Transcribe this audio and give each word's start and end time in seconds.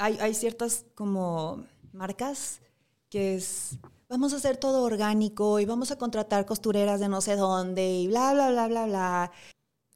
hay, 0.00 0.34
ciertas 0.34 0.86
como 0.94 1.66
marcas 1.92 2.62
que 3.10 3.34
es, 3.34 3.78
vamos 4.08 4.32
a 4.32 4.36
hacer 4.36 4.56
todo 4.56 4.82
orgánico 4.82 5.60
y 5.60 5.66
vamos 5.66 5.90
a 5.90 5.98
contratar 5.98 6.46
costureras 6.46 7.00
de 7.00 7.08
no 7.08 7.20
sé 7.20 7.36
dónde 7.36 7.92
y 7.92 8.08
bla, 8.08 8.32
bla, 8.32 8.50
bla, 8.50 8.68
bla, 8.68 8.86
bla. 8.86 9.32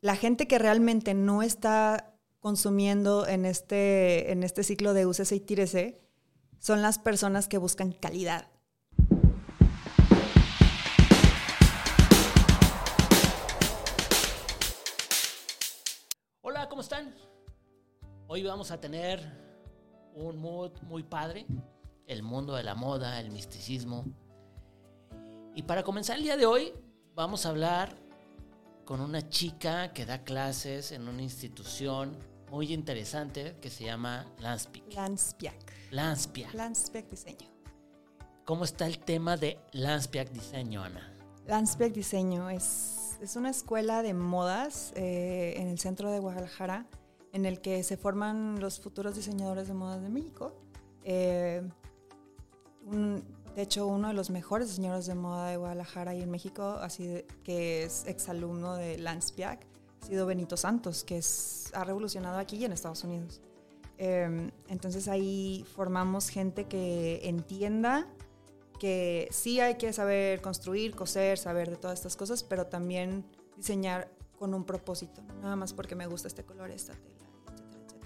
La 0.02 0.16
gente 0.16 0.46
que 0.46 0.58
realmente 0.58 1.14
no 1.14 1.42
está 1.42 2.12
consumiendo 2.38 3.26
en 3.26 3.46
este, 3.46 4.30
en 4.30 4.42
este 4.42 4.62
ciclo 4.62 4.92
de 4.92 5.06
úsese 5.06 5.36
y 5.36 5.40
tírese 5.40 6.02
son 6.58 6.82
las 6.82 6.98
personas 6.98 7.48
que 7.48 7.56
buscan 7.56 7.92
calidad. 7.92 8.50
Hola, 16.42 16.68
¿cómo 16.68 16.82
están? 16.82 17.14
Hoy 18.26 18.42
vamos 18.42 18.70
a 18.70 18.78
tener 18.78 19.43
un 20.14 20.38
mood 20.38 20.72
muy 20.82 21.02
padre, 21.02 21.46
el 22.06 22.22
mundo 22.22 22.54
de 22.54 22.62
la 22.62 22.74
moda, 22.74 23.20
el 23.20 23.30
misticismo. 23.30 24.04
Y 25.54 25.62
para 25.62 25.82
comenzar 25.82 26.16
el 26.16 26.22
día 26.22 26.36
de 26.36 26.46
hoy, 26.46 26.72
vamos 27.14 27.46
a 27.46 27.50
hablar 27.50 27.96
con 28.84 29.00
una 29.00 29.28
chica 29.28 29.92
que 29.92 30.04
da 30.04 30.24
clases 30.24 30.92
en 30.92 31.08
una 31.08 31.22
institución 31.22 32.16
muy 32.50 32.72
interesante 32.72 33.56
que 33.60 33.70
se 33.70 33.84
llama 33.84 34.26
Lanspiak. 34.38 34.92
Lanspiak. 34.94 35.72
Lanspiak. 35.90 36.54
Lanspiak 36.54 37.08
Diseño. 37.08 37.50
¿Cómo 38.44 38.64
está 38.64 38.86
el 38.86 38.98
tema 38.98 39.36
de 39.36 39.58
Lanspiak 39.72 40.30
Diseño, 40.30 40.82
Ana? 40.82 41.14
Lanspiak 41.46 41.92
Diseño 41.92 42.50
es, 42.50 43.18
es 43.22 43.36
una 43.36 43.50
escuela 43.50 44.02
de 44.02 44.12
modas 44.12 44.92
eh, 44.96 45.54
en 45.56 45.68
el 45.68 45.78
centro 45.78 46.10
de 46.10 46.18
Guadalajara 46.18 46.86
en 47.34 47.44
el 47.44 47.60
que 47.60 47.82
se 47.82 47.96
forman 47.98 48.58
los 48.60 48.80
futuros 48.80 49.14
diseñadores 49.16 49.68
de 49.68 49.74
modas 49.74 50.00
de 50.02 50.08
México. 50.08 50.54
Eh, 51.02 51.62
un- 52.86 53.22
de 53.54 53.62
hecho, 53.62 53.86
uno 53.86 54.08
de 54.08 54.14
los 54.14 54.30
mejores 54.30 54.68
diseñadores 54.68 55.06
de 55.06 55.14
moda 55.14 55.50
de 55.50 55.56
Guadalajara 55.58 56.14
y 56.14 56.22
en 56.22 56.30
México, 56.30 56.62
así 56.80 57.06
de- 57.06 57.26
que 57.44 57.84
es 57.84 58.06
exalumno 58.06 58.74
de 58.76 58.98
Lanspiak, 58.98 59.66
ha 60.02 60.06
sido 60.06 60.26
Benito 60.26 60.56
Santos, 60.56 61.04
que 61.04 61.18
es, 61.18 61.70
ha 61.74 61.84
revolucionado 61.84 62.38
aquí 62.38 62.56
y 62.56 62.64
en 62.64 62.72
Estados 62.72 63.04
Unidos. 63.04 63.40
Eh, 63.98 64.50
entonces 64.68 65.06
ahí 65.06 65.64
formamos 65.76 66.28
gente 66.28 66.64
que 66.64 67.20
entienda 67.28 68.08
que 68.80 69.28
sí 69.30 69.60
hay 69.60 69.76
que 69.76 69.92
saber 69.92 70.40
construir, 70.40 70.96
coser, 70.96 71.38
saber 71.38 71.70
de 71.70 71.76
todas 71.76 71.98
estas 72.00 72.16
cosas, 72.16 72.42
pero 72.42 72.66
también 72.66 73.24
diseñar 73.56 74.10
con 74.36 74.52
un 74.52 74.64
propósito, 74.64 75.22
no 75.22 75.34
nada 75.42 75.54
más 75.54 75.72
porque 75.72 75.94
me 75.94 76.08
gusta 76.08 76.26
este 76.26 76.42
color, 76.44 76.72
esta 76.72 76.92
tela, 76.94 77.23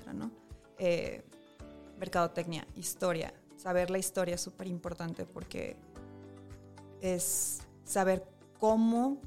etcétera, 0.08 0.12
¿no? 0.12 0.30
Eh, 0.78 1.22
mercadotecnia, 1.98 2.66
historia, 2.76 3.34
saber 3.56 3.90
la 3.90 3.98
historia 3.98 4.36
es 4.36 4.40
súper 4.40 4.68
importante 4.68 5.26
porque 5.26 5.76
es 7.00 7.60
saber 7.84 8.24
cómo 8.58 9.20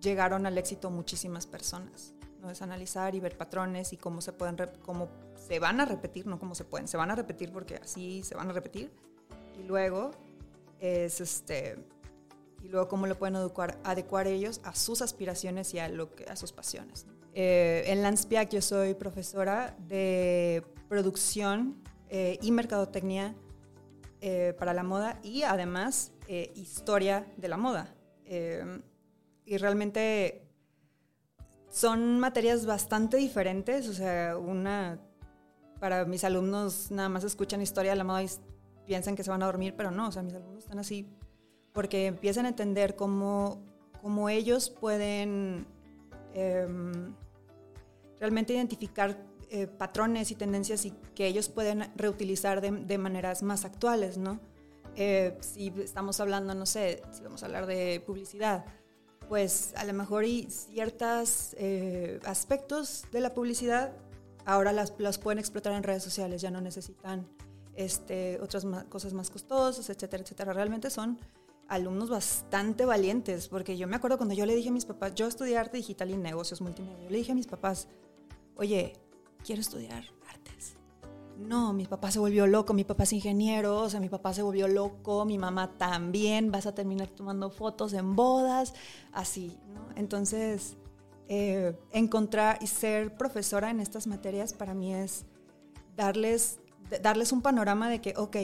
llegaron 0.00 0.46
al 0.46 0.56
éxito 0.58 0.90
muchísimas 0.90 1.46
personas, 1.46 2.14
¿no? 2.40 2.50
Es 2.50 2.62
analizar 2.62 3.14
y 3.14 3.20
ver 3.20 3.36
patrones 3.36 3.92
y 3.92 3.96
cómo 3.96 4.20
se 4.20 4.32
pueden, 4.32 4.56
cómo 4.84 5.08
se 5.36 5.58
van 5.58 5.80
a 5.80 5.84
repetir, 5.84 6.26
no 6.26 6.38
cómo 6.38 6.54
se 6.54 6.64
pueden, 6.64 6.88
se 6.88 6.96
van 6.96 7.10
a 7.10 7.14
repetir 7.14 7.52
porque 7.52 7.76
así 7.76 8.22
se 8.22 8.34
van 8.34 8.48
a 8.50 8.52
repetir. 8.52 8.90
Y 9.58 9.62
luego 9.62 10.10
es 10.80 11.20
este 11.20 11.76
y 12.62 12.68
luego 12.68 12.88
cómo 12.88 13.06
lo 13.06 13.18
pueden 13.18 13.36
adecuar, 13.36 13.78
adecuar 13.84 14.26
ellos 14.26 14.62
a 14.64 14.74
sus 14.74 15.02
aspiraciones 15.02 15.74
y 15.74 15.78
a, 15.78 15.88
lo 15.88 16.14
que, 16.14 16.24
a 16.24 16.36
sus 16.36 16.52
pasiones. 16.52 17.06
Eh, 17.34 17.84
en 17.86 18.02
Lanspiak 18.02 18.50
yo 18.50 18.62
soy 18.62 18.94
profesora 18.94 19.76
de 19.88 20.62
producción 20.88 21.82
eh, 22.08 22.38
y 22.40 22.52
mercadotecnia 22.52 23.34
eh, 24.20 24.54
para 24.58 24.72
la 24.72 24.82
moda 24.82 25.20
y 25.22 25.42
además 25.42 26.12
eh, 26.28 26.50
historia 26.54 27.26
de 27.36 27.48
la 27.48 27.58
moda. 27.58 27.94
Eh, 28.24 28.80
y 29.44 29.58
realmente 29.58 30.48
son 31.68 32.18
materias 32.20 32.64
bastante 32.64 33.18
diferentes, 33.18 33.86
o 33.86 33.92
sea, 33.92 34.38
una 34.38 34.98
para 35.78 36.06
mis 36.06 36.24
alumnos 36.24 36.90
nada 36.90 37.10
más 37.10 37.24
escuchan 37.24 37.60
historia 37.60 37.90
de 37.90 37.96
la 37.96 38.04
moda 38.04 38.22
y 38.22 38.30
piensan 38.86 39.14
que 39.14 39.24
se 39.24 39.30
van 39.30 39.42
a 39.42 39.46
dormir, 39.46 39.74
pero 39.76 39.90
no, 39.90 40.08
o 40.08 40.12
sea, 40.12 40.22
mis 40.22 40.32
alumnos 40.32 40.64
están 40.64 40.78
así 40.78 41.06
porque 41.74 42.06
empiezan 42.06 42.46
a 42.46 42.48
entender 42.48 42.96
cómo, 42.96 43.60
cómo 44.00 44.30
ellos 44.30 44.70
pueden 44.70 45.66
em, 46.32 47.14
realmente 48.20 48.52
identificar 48.54 49.16
eh, 49.50 49.66
patrones 49.66 50.30
y 50.30 50.34
tendencias 50.34 50.84
y 50.84 50.92
que 51.14 51.26
ellos 51.26 51.48
pueden 51.48 51.92
reutilizar 51.96 52.60
de, 52.60 52.70
de 52.70 52.98
maneras 52.98 53.42
más 53.42 53.64
actuales, 53.64 54.18
¿no? 54.18 54.40
Eh, 54.96 55.36
si 55.40 55.72
estamos 55.78 56.20
hablando, 56.20 56.54
no 56.54 56.66
sé, 56.66 57.02
si 57.12 57.22
vamos 57.22 57.42
a 57.42 57.46
hablar 57.46 57.66
de 57.66 58.02
publicidad, 58.06 58.64
pues 59.28 59.72
a 59.76 59.84
lo 59.84 59.92
mejor 59.92 60.24
hay 60.24 60.48
ciertos 60.50 61.56
aspectos 62.24 63.04
de 63.10 63.20
la 63.20 63.32
publicidad 63.34 63.92
ahora 64.44 64.72
las, 64.72 64.92
las 64.98 65.18
pueden 65.18 65.38
explotar 65.38 65.72
en 65.72 65.82
redes 65.82 66.02
sociales, 66.02 66.42
ya 66.42 66.50
no 66.50 66.60
necesitan 66.60 67.26
este, 67.74 68.38
otras 68.40 68.64
ma- 68.64 68.84
cosas 68.84 69.14
más 69.14 69.30
costosas, 69.30 69.88
etcétera, 69.88 70.22
etcétera. 70.22 70.52
Realmente 70.52 70.90
son 70.90 71.18
alumnos 71.66 72.10
bastante 72.10 72.84
valientes, 72.84 73.48
porque 73.48 73.76
yo 73.78 73.88
me 73.88 73.96
acuerdo 73.96 74.18
cuando 74.18 74.34
yo 74.34 74.44
le 74.44 74.54
dije 74.54 74.68
a 74.68 74.72
mis 74.72 74.84
papás, 74.84 75.14
yo 75.14 75.26
estudié 75.26 75.56
arte 75.56 75.78
digital 75.78 76.10
y 76.10 76.16
negocios 76.18 76.60
multimedia, 76.60 77.04
yo 77.04 77.10
le 77.10 77.16
dije 77.16 77.32
a 77.32 77.34
mis 77.34 77.46
papás, 77.46 77.88
oye, 78.56 78.94
quiero 79.44 79.60
estudiar 79.60 80.04
artes. 80.28 80.76
No, 81.38 81.72
mi 81.72 81.86
papá 81.86 82.10
se 82.10 82.18
volvió 82.18 82.46
loco, 82.46 82.74
mi 82.74 82.84
papá 82.84 83.02
es 83.02 83.12
ingeniero, 83.12 83.78
o 83.78 83.90
sea, 83.90 84.00
mi 84.00 84.08
papá 84.08 84.32
se 84.32 84.42
volvió 84.42 84.68
loco, 84.68 85.24
mi 85.24 85.36
mamá 85.36 85.76
también, 85.76 86.50
vas 86.52 86.66
a 86.66 86.74
terminar 86.74 87.08
tomando 87.08 87.50
fotos 87.50 87.92
en 87.92 88.14
bodas, 88.14 88.74
así, 89.12 89.58
¿no? 89.74 89.88
Entonces, 89.96 90.76
eh, 91.28 91.76
encontrar 91.90 92.58
y 92.60 92.66
ser 92.66 93.16
profesora 93.16 93.70
en 93.70 93.80
estas 93.80 94.06
materias 94.06 94.52
para 94.52 94.74
mí 94.74 94.94
es 94.94 95.24
darles, 95.96 96.60
darles 97.02 97.32
un 97.32 97.42
panorama 97.42 97.88
de 97.88 98.00
que, 98.00 98.14
ok, 98.16 98.36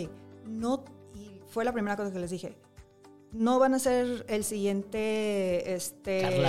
no, 0.47 0.85
y 1.15 1.41
fue 1.47 1.65
la 1.65 1.73
primera 1.73 1.97
cosa 1.97 2.13
que 2.13 2.19
les 2.19 2.31
dije, 2.31 2.57
no 3.33 3.59
van 3.59 3.75
a 3.75 3.79
ser 3.79 4.25
el 4.29 4.45
siguiente, 4.45 5.75
este... 5.75 6.23
Karl 6.23 6.43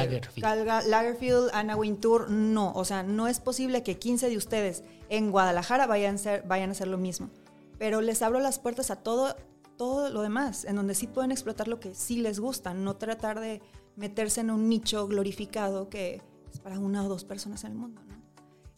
Lagerfeld. 0.90 1.50
Karl 1.50 1.50
Anna 1.54 1.76
Wintour, 1.76 2.30
no, 2.30 2.72
o 2.74 2.86
sea, 2.86 3.04
no 3.04 3.28
es 3.28 3.40
posible 3.40 3.84
que 3.84 4.00
15 4.00 4.30
de 4.30 4.38
ustedes 4.38 4.84
en 5.10 5.32
Guadalajara 5.32 5.88
vayan 5.88 6.16
a, 6.16 6.18
ser, 6.18 6.44
vayan 6.48 6.70
a 6.70 6.72
hacer 6.72 6.88
lo 6.88 6.98
mismo, 6.98 7.30
pero 7.78 8.02
les 8.02 8.22
abro 8.22 8.40
las 8.40 8.60
puertas 8.60 8.90
a 8.92 8.98
todo, 8.98 9.36
todo 9.78 10.10
lo 10.10 10.22
demás, 10.22 10.66
en 10.66 10.76
donde 10.76 10.96
sí 10.96 11.08
pueden 11.08 11.32
explotar 11.32 11.68
lo 11.68 11.80
que 11.80 11.94
sí 11.94 12.18
les 12.18 12.40
gusta, 12.40 12.74
no 12.74 12.96
tratar 12.96 13.40
de 13.40 13.62
meterse 13.96 14.42
en 14.42 14.50
un 14.50 14.70
nicho 14.70 15.08
glorificado 15.08 15.90
que 15.90 16.22
es 16.52 16.60
para 16.60 16.80
una 16.80 17.06
o 17.06 17.10
dos 17.10 17.26
personas 17.26 17.64
en 17.64 17.74
el 17.74 17.78
mundo, 17.78 18.02
¿no? 18.08 18.12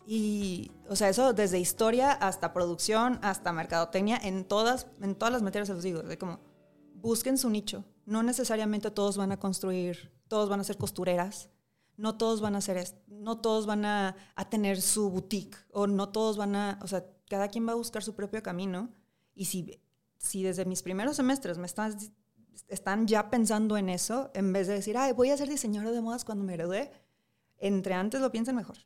Y, 0.05 0.71
o 0.89 0.97
sea, 0.97 1.07
eso 1.07 1.31
desde 1.31 1.59
historia 1.59 2.11
hasta 2.11 2.51
producción, 2.51 3.19
hasta 3.21 3.53
mercadotecnia, 3.53 4.17
en 4.17 4.43
todas, 4.43 4.87
en 5.01 5.15
todas 5.15 5.31
las 5.31 5.41
materias 5.41 5.67
se 5.69 5.73
los 5.73 5.83
digo, 5.83 6.01
de 6.01 6.17
como, 6.17 6.41
busquen 6.95 7.37
su 7.37 7.49
nicho. 7.49 7.85
No 8.05 8.23
necesariamente 8.23 8.91
todos 8.91 9.17
van 9.17 9.31
a 9.31 9.39
construir, 9.39 10.11
todos 10.27 10.49
van 10.49 10.59
a 10.59 10.63
ser 10.63 10.77
costureras, 10.77 11.49
no 11.95 12.17
todos 12.17 12.41
van 12.41 12.55
a 12.55 12.59
esto, 12.59 13.01
no 13.07 13.39
todos 13.39 13.65
van 13.65 13.85
a, 13.85 14.15
a 14.35 14.49
tener 14.49 14.81
su 14.81 15.09
boutique, 15.09 15.57
o 15.71 15.87
no 15.87 16.09
todos 16.09 16.37
van 16.37 16.55
a, 16.55 16.79
o 16.81 16.87
sea, 16.87 17.05
cada 17.29 17.47
quien 17.47 17.67
va 17.67 17.73
a 17.73 17.75
buscar 17.75 18.03
su 18.03 18.15
propio 18.15 18.43
camino. 18.43 18.89
Y 19.35 19.45
si, 19.45 19.79
si 20.17 20.43
desde 20.43 20.65
mis 20.65 20.83
primeros 20.83 21.15
semestres 21.15 21.57
me 21.57 21.65
están, 21.65 21.95
están 22.67 23.07
ya 23.07 23.29
pensando 23.29 23.77
en 23.77 23.89
eso, 23.89 24.31
en 24.33 24.53
vez 24.53 24.67
de 24.67 24.73
decir, 24.73 24.97
ay, 24.97 25.13
voy 25.13 25.29
a 25.29 25.37
ser 25.37 25.49
diseñador 25.49 25.93
de 25.93 26.01
modas 26.01 26.25
cuando 26.25 26.43
me 26.43 26.53
gradúe, 26.53 26.89
entre 27.57 27.93
antes 27.93 28.21
lo 28.21 28.31
piensen 28.31 28.55
mejor. 28.55 28.77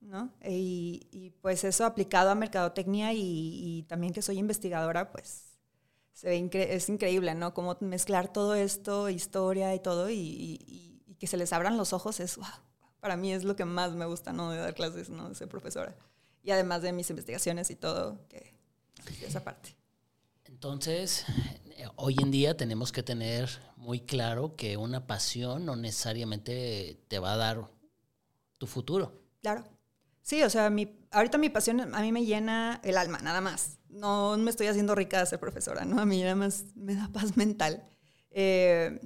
¿no? 0.00 0.32
Y, 0.44 1.08
y, 1.10 1.30
pues 1.40 1.64
eso 1.64 1.84
aplicado 1.84 2.30
a 2.30 2.34
mercadotecnia 2.34 3.12
y, 3.12 3.18
y, 3.20 3.82
también 3.84 4.12
que 4.12 4.22
soy 4.22 4.38
investigadora, 4.38 5.10
pues 5.10 5.45
se 6.16 6.28
ve 6.30 6.36
incre 6.36 6.74
es 6.74 6.88
increíble, 6.88 7.34
¿no? 7.34 7.52
Cómo 7.52 7.76
mezclar 7.80 8.32
todo 8.32 8.54
esto, 8.54 9.10
historia 9.10 9.74
y 9.74 9.80
todo, 9.80 10.08
y, 10.08 10.14
y, 10.14 11.02
y, 11.06 11.14
que 11.16 11.26
se 11.26 11.36
les 11.36 11.52
abran 11.52 11.76
los 11.76 11.92
ojos 11.92 12.20
es, 12.20 12.36
wow, 12.38 12.46
para 13.00 13.18
mí 13.18 13.34
es 13.34 13.44
lo 13.44 13.54
que 13.54 13.66
más 13.66 13.92
me 13.92 14.06
gusta, 14.06 14.32
¿no? 14.32 14.50
De 14.50 14.56
dar 14.56 14.74
clases, 14.74 15.10
¿no? 15.10 15.28
De 15.28 15.34
ser 15.34 15.48
profesora. 15.48 15.94
Y 16.42 16.52
además 16.52 16.80
de 16.80 16.92
mis 16.92 17.10
investigaciones 17.10 17.70
y 17.70 17.76
todo, 17.76 18.18
que 18.28 18.54
esa 19.26 19.44
parte. 19.44 19.76
Entonces, 20.46 21.26
hoy 21.96 22.16
en 22.18 22.30
día 22.30 22.56
tenemos 22.56 22.92
que 22.92 23.02
tener 23.02 23.50
muy 23.76 24.00
claro 24.00 24.56
que 24.56 24.78
una 24.78 25.06
pasión 25.06 25.66
no 25.66 25.76
necesariamente 25.76 26.98
te 27.08 27.18
va 27.18 27.34
a 27.34 27.36
dar 27.36 27.70
tu 28.56 28.66
futuro. 28.66 29.20
Claro. 29.42 29.64
Sí, 30.26 30.42
o 30.42 30.50
sea, 30.50 30.70
mi, 30.70 30.92
ahorita 31.12 31.38
mi 31.38 31.50
pasión 31.50 31.94
a 31.94 32.00
mí 32.00 32.10
me 32.10 32.24
llena 32.24 32.80
el 32.82 32.96
alma, 32.96 33.20
nada 33.22 33.40
más. 33.40 33.78
No 33.88 34.36
me 34.36 34.50
estoy 34.50 34.66
haciendo 34.66 34.96
rica 34.96 35.20
de 35.20 35.26
ser 35.26 35.38
profesora, 35.38 35.84
¿no? 35.84 36.00
A 36.00 36.04
mí 36.04 36.20
nada 36.20 36.34
más 36.34 36.64
me 36.74 36.96
da 36.96 37.08
paz 37.12 37.36
mental. 37.36 37.88
Eh, 38.32 38.98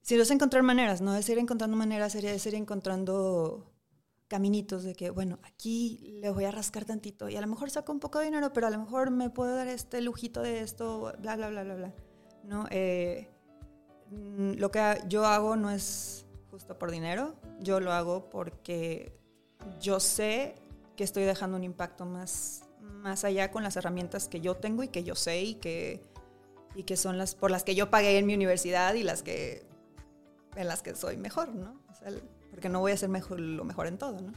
si 0.00 0.16
no 0.16 0.22
es 0.22 0.30
encontrar 0.30 0.62
maneras, 0.62 1.02
¿no? 1.02 1.14
Es 1.14 1.28
ir 1.28 1.36
encontrando 1.36 1.76
maneras, 1.76 2.14
es 2.14 2.46
ir 2.46 2.54
encontrando 2.54 3.70
caminitos 4.28 4.82
de 4.82 4.94
que, 4.94 5.10
bueno, 5.10 5.40
aquí 5.42 6.20
le 6.22 6.30
voy 6.30 6.46
a 6.46 6.52
rascar 6.52 6.86
tantito 6.86 7.28
y 7.28 7.36
a 7.36 7.42
lo 7.42 7.48
mejor 7.48 7.70
saco 7.70 7.92
un 7.92 8.00
poco 8.00 8.18
de 8.20 8.24
dinero, 8.24 8.54
pero 8.54 8.66
a 8.68 8.70
lo 8.70 8.78
mejor 8.78 9.10
me 9.10 9.28
puedo 9.28 9.54
dar 9.54 9.68
este 9.68 10.00
lujito 10.00 10.40
de 10.40 10.60
esto, 10.60 11.12
bla, 11.20 11.36
bla, 11.36 11.50
bla, 11.50 11.64
bla, 11.64 11.74
bla. 11.74 11.94
¿No? 12.44 12.64
Eh, 12.70 13.28
mm, 14.10 14.52
lo 14.52 14.70
que 14.70 15.02
yo 15.06 15.26
hago 15.26 15.54
no 15.54 15.70
es 15.70 16.24
justo 16.50 16.78
por 16.78 16.90
dinero, 16.90 17.34
yo 17.60 17.78
lo 17.78 17.92
hago 17.92 18.30
porque 18.30 19.15
yo 19.80 20.00
sé 20.00 20.54
que 20.96 21.04
estoy 21.04 21.24
dejando 21.24 21.56
un 21.56 21.64
impacto 21.64 22.04
más, 22.04 22.62
más 22.80 23.24
allá 23.24 23.50
con 23.50 23.62
las 23.62 23.76
herramientas 23.76 24.28
que 24.28 24.40
yo 24.40 24.56
tengo 24.56 24.82
y 24.82 24.88
que 24.88 25.04
yo 25.04 25.14
sé 25.14 25.42
y 25.42 25.54
que, 25.56 26.02
y 26.74 26.84
que 26.84 26.96
son 26.96 27.18
las 27.18 27.34
por 27.34 27.50
las 27.50 27.64
que 27.64 27.74
yo 27.74 27.90
pagué 27.90 28.18
en 28.18 28.26
mi 28.26 28.34
universidad 28.34 28.94
y 28.94 29.02
las 29.02 29.22
que 29.22 29.66
en 30.56 30.68
las 30.68 30.82
que 30.82 30.94
soy 30.94 31.16
mejor, 31.16 31.54
¿no? 31.54 31.80
Porque 32.50 32.68
no 32.68 32.80
voy 32.80 32.92
a 32.92 32.96
ser 32.96 33.10
mejor, 33.10 33.38
lo 33.40 33.64
mejor 33.64 33.86
en 33.86 33.98
todo, 33.98 34.20
¿no? 34.20 34.32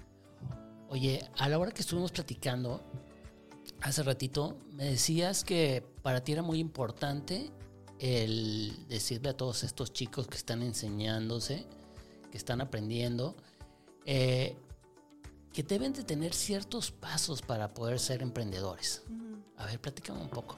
Oye, 0.90 1.24
a 1.38 1.48
la 1.48 1.58
hora 1.58 1.72
que 1.72 1.82
estuvimos 1.82 2.12
platicando, 2.12 2.82
hace 3.82 4.04
ratito, 4.04 4.58
me 4.74 4.86
decías 4.86 5.44
que 5.44 5.84
para 6.02 6.24
ti 6.24 6.34
era 6.34 6.42
muy 6.42 6.60
importante 6.60 7.52
el 8.00 8.88
decirle 8.88 9.30
a 9.30 9.38
todos 9.38 9.64
estos 9.64 9.94
chicos 9.94 10.28
que 10.28 10.38
están 10.38 10.62
enseñándose, 10.62 11.66
que 12.32 12.38
están 12.38 12.60
aprendiendo, 12.60 13.36
eh, 14.06 14.58
que 15.54 15.64
deben 15.64 15.94
de 15.94 16.04
tener 16.04 16.34
ciertos 16.34 16.92
pasos 16.92 17.42
para 17.42 17.74
poder 17.74 18.00
ser 18.00 18.22
emprendedores. 18.22 19.04
A 19.58 19.66
ver, 19.66 19.80
platícame 19.80 20.22
un 20.22 20.30
poco. 20.30 20.58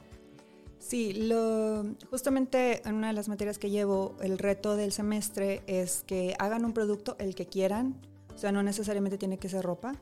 Sí, 0.80 1.14
lo, 1.14 1.86
justamente 2.10 2.88
en 2.88 2.96
una 2.96 3.08
de 3.08 3.14
las 3.14 3.30
materias 3.30 3.58
que 3.58 3.70
llevo, 3.70 4.16
el 4.22 4.38
reto 4.38 4.76
del 4.76 4.92
semestre 4.92 5.64
es 5.68 6.04
que 6.06 6.36
hagan 6.40 6.66
un 6.66 6.74
producto 6.74 7.16
el 7.20 7.36
que 7.36 7.46
quieran, 7.46 8.02
o 8.34 8.38
sea, 8.38 8.52
no 8.52 8.64
necesariamente 8.64 9.18
tiene 9.18 9.38
que 9.38 9.48
ser 9.48 9.64
ropa. 9.64 9.96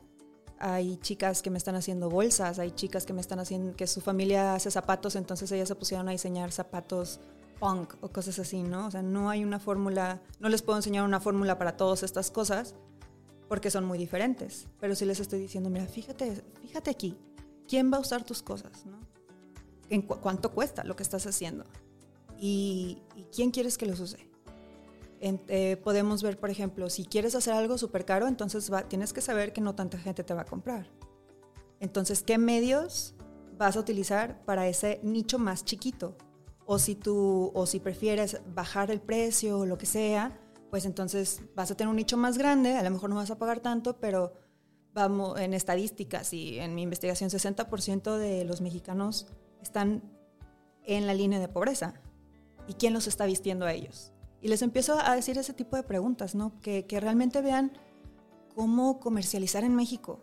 Hay 0.58 0.96
chicas 0.96 1.42
que 1.42 1.50
me 1.50 1.58
están 1.58 1.74
haciendo 1.74 2.10
bolsas, 2.10 2.58
hay 2.58 2.70
chicas 2.72 3.06
que 3.06 3.12
me 3.12 3.20
están 3.20 3.38
haciendo, 3.38 3.76
que 3.76 3.86
su 3.86 4.00
familia 4.00 4.54
hace 4.54 4.70
zapatos, 4.70 5.16
entonces 5.16 5.50
ellas 5.52 5.68
se 5.68 5.74
pusieron 5.74 6.08
a 6.08 6.12
diseñar 6.12 6.50
zapatos 6.50 7.20
punk 7.58 7.94
o 8.00 8.08
cosas 8.08 8.38
así, 8.38 8.62
¿no? 8.62 8.86
O 8.86 8.90
sea, 8.90 9.02
no 9.02 9.30
hay 9.30 9.44
una 9.44 9.60
fórmula, 9.60 10.20
no 10.40 10.48
les 10.48 10.62
puedo 10.62 10.78
enseñar 10.78 11.04
una 11.04 11.20
fórmula 11.20 11.58
para 11.58 11.76
todas 11.76 12.02
estas 12.02 12.30
cosas 12.30 12.74
porque 13.50 13.68
son 13.68 13.84
muy 13.84 13.98
diferentes, 13.98 14.68
pero 14.78 14.94
sí 14.94 15.04
les 15.04 15.18
estoy 15.18 15.40
diciendo, 15.40 15.70
mira, 15.70 15.84
fíjate, 15.84 16.40
fíjate 16.62 16.88
aquí, 16.88 17.18
¿quién 17.66 17.92
va 17.92 17.96
a 17.96 18.00
usar 18.00 18.22
tus 18.22 18.42
cosas, 18.42 18.84
en 19.88 20.02
cuánto 20.02 20.52
cuesta 20.52 20.84
lo 20.84 20.94
que 20.94 21.02
estás 21.02 21.26
haciendo 21.26 21.64
y, 22.38 23.02
quién 23.34 23.50
quieres 23.50 23.76
que 23.76 23.86
los 23.86 23.98
use. 23.98 24.18
Eh, 25.20 25.78
podemos 25.82 26.22
ver, 26.22 26.38
por 26.38 26.48
ejemplo, 26.48 26.88
si 26.90 27.04
quieres 27.04 27.34
hacer 27.34 27.52
algo 27.54 27.76
súper 27.76 28.04
caro, 28.04 28.28
entonces 28.28 28.70
tienes 28.86 29.12
que 29.12 29.20
saber 29.20 29.52
que 29.52 29.60
no 29.60 29.74
tanta 29.74 29.98
gente 29.98 30.22
te 30.22 30.32
va 30.32 30.42
a 30.42 30.46
comprar. 30.46 30.86
Entonces, 31.80 32.22
¿qué 32.22 32.38
medios 32.38 33.16
vas 33.58 33.76
a 33.76 33.80
utilizar 33.80 34.44
para 34.44 34.68
ese 34.68 35.00
nicho 35.02 35.40
más 35.40 35.64
chiquito? 35.64 36.16
O 36.66 36.78
si 36.78 36.94
tú, 36.94 37.50
o 37.52 37.66
si 37.66 37.80
prefieres 37.80 38.42
bajar 38.54 38.92
el 38.92 39.00
precio 39.00 39.58
o 39.58 39.66
lo 39.66 39.76
que 39.76 39.86
sea, 39.86 40.38
pues 40.70 40.84
entonces 40.84 41.42
vas 41.54 41.70
a 41.70 41.76
tener 41.76 41.90
un 41.90 41.96
nicho 41.96 42.16
más 42.16 42.38
grande, 42.38 42.76
a 42.76 42.82
lo 42.82 42.90
mejor 42.90 43.10
no 43.10 43.16
vas 43.16 43.30
a 43.30 43.38
pagar 43.38 43.60
tanto, 43.60 43.98
pero 43.98 44.32
vamos 44.94 45.38
en 45.40 45.54
estadísticas 45.54 46.32
y 46.32 46.58
en 46.58 46.74
mi 46.74 46.82
investigación 46.82 47.30
60% 47.30 48.16
de 48.16 48.44
los 48.44 48.60
mexicanos 48.60 49.26
están 49.60 50.02
en 50.84 51.06
la 51.06 51.14
línea 51.14 51.38
de 51.38 51.48
pobreza 51.48 51.94
y 52.66 52.74
quién 52.74 52.92
los 52.92 53.06
está 53.06 53.26
vistiendo 53.26 53.66
a 53.66 53.72
ellos. 53.72 54.12
Y 54.40 54.48
les 54.48 54.62
empiezo 54.62 54.98
a 54.98 55.14
decir 55.14 55.36
ese 55.36 55.52
tipo 55.52 55.76
de 55.76 55.82
preguntas, 55.82 56.34
¿no? 56.34 56.60
Que, 56.60 56.86
realmente 56.88 57.42
vean 57.42 57.72
cómo 58.54 59.00
comercializar 59.00 59.64
en 59.64 59.74
México, 59.74 60.20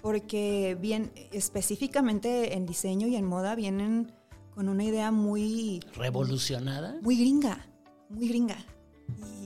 porque 0.00 0.76
bien 0.80 1.12
específicamente 1.32 2.54
en 2.54 2.66
diseño 2.66 3.08
y 3.08 3.16
en 3.16 3.24
moda 3.24 3.54
vienen 3.56 4.12
con 4.54 4.68
una 4.68 4.84
idea 4.84 5.10
muy... 5.10 5.80
Revolucionada. 5.94 6.98
Muy 7.02 7.16
gringa, 7.16 7.66
muy 8.08 8.28
gringa. 8.28 8.64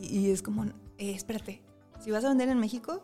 Y, 0.00 0.30
es 0.30 0.42
como, 0.42 0.64
eh, 0.64 0.72
espérate, 0.98 1.62
si 2.00 2.10
vas 2.10 2.24
a 2.24 2.28
vender 2.28 2.48
en 2.48 2.58
México, 2.58 3.02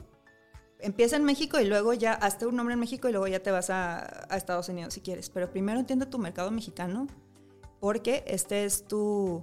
empieza 0.80 1.16
en 1.16 1.24
México 1.24 1.60
y 1.60 1.64
luego 1.64 1.92
ya 1.94 2.12
hazte 2.12 2.46
un 2.46 2.56
nombre 2.56 2.74
en 2.74 2.80
México 2.80 3.08
y 3.08 3.12
luego 3.12 3.26
ya 3.26 3.40
te 3.40 3.50
vas 3.50 3.70
a, 3.70 4.26
Estados 4.36 4.68
Unidos 4.68 4.94
si 4.94 5.00
quieres. 5.00 5.30
Pero 5.30 5.50
primero 5.50 5.78
entiende 5.80 6.06
tu 6.06 6.18
mercado 6.18 6.50
mexicano 6.50 7.06
porque 7.80 8.24
este 8.26 8.64
es 8.64 8.86
tu, 8.86 9.42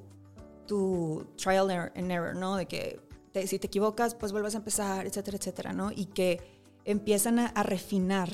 tu 0.68 1.26
trial 1.38 1.70
and 1.70 2.12
error, 2.12 2.36
¿no? 2.36 2.56
De 2.56 2.66
que 2.66 3.00
si 3.46 3.60
te 3.60 3.68
equivocas, 3.68 4.16
pues 4.16 4.32
vuelvas 4.32 4.56
a 4.56 4.60
empezar, 4.60 5.06
etcétera, 5.06 5.38
etcétera, 5.38 5.74
¿no? 5.74 5.92
Y 5.92 6.06
que 6.06 6.40
empiezan 6.86 7.40
a, 7.40 7.64
refinar 7.64 8.30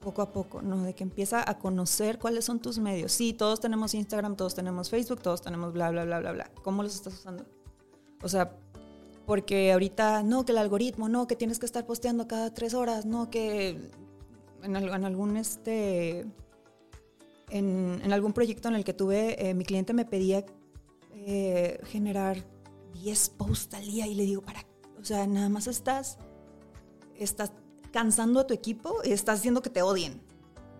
poco 0.00 0.22
a 0.22 0.32
poco, 0.32 0.62
¿no? 0.62 0.82
De 0.82 0.94
que 0.94 1.04
empieza 1.04 1.48
a 1.48 1.58
conocer 1.58 2.18
cuáles 2.18 2.44
son 2.44 2.60
tus 2.60 2.78
medios. 2.78 3.12
Sí, 3.12 3.32
todos 3.32 3.60
tenemos 3.60 3.94
Instagram, 3.94 4.36
todos 4.36 4.54
tenemos 4.54 4.90
Facebook, 4.90 5.20
todos 5.20 5.42
tenemos 5.42 5.72
bla, 5.72 5.90
bla, 5.90 6.04
bla, 6.04 6.20
bla, 6.20 6.32
bla. 6.32 6.50
¿Cómo 6.62 6.82
los 6.82 6.94
estás 6.94 7.14
usando? 7.14 7.44
O 8.22 8.28
sea, 8.28 8.56
porque 9.26 9.72
ahorita, 9.72 10.22
no, 10.22 10.44
que 10.44 10.52
el 10.52 10.58
algoritmo, 10.58 11.08
no, 11.08 11.26
que 11.26 11.36
tienes 11.36 11.58
que 11.58 11.66
estar 11.66 11.84
posteando 11.84 12.28
cada 12.28 12.54
tres 12.54 12.74
horas, 12.74 13.04
no, 13.06 13.28
que 13.28 13.90
en, 14.62 14.76
algún 14.76 15.36
este, 15.36 16.26
en, 17.50 18.12
algún 18.12 18.32
proyecto 18.32 18.68
en 18.68 18.76
el 18.76 18.84
que 18.84 18.94
tuve, 18.94 19.48
eh, 19.48 19.54
mi 19.54 19.64
cliente 19.64 19.92
me 19.92 20.04
pedía 20.04 20.44
eh, 21.12 21.80
generar 21.84 22.38
10 22.94 23.28
posts 23.30 23.74
al 23.74 23.84
día 23.84 24.06
y 24.06 24.14
le 24.14 24.22
digo, 24.22 24.42
para, 24.42 24.64
o 25.00 25.04
sea, 25.04 25.26
nada 25.26 25.48
más 25.48 25.66
estás, 25.66 26.18
estás 27.16 27.52
cansando 27.90 28.40
a 28.40 28.46
tu 28.46 28.54
equipo 28.54 29.00
y 29.04 29.10
estás 29.10 29.40
haciendo 29.40 29.60
que 29.60 29.70
te 29.70 29.82
odien. 29.82 30.20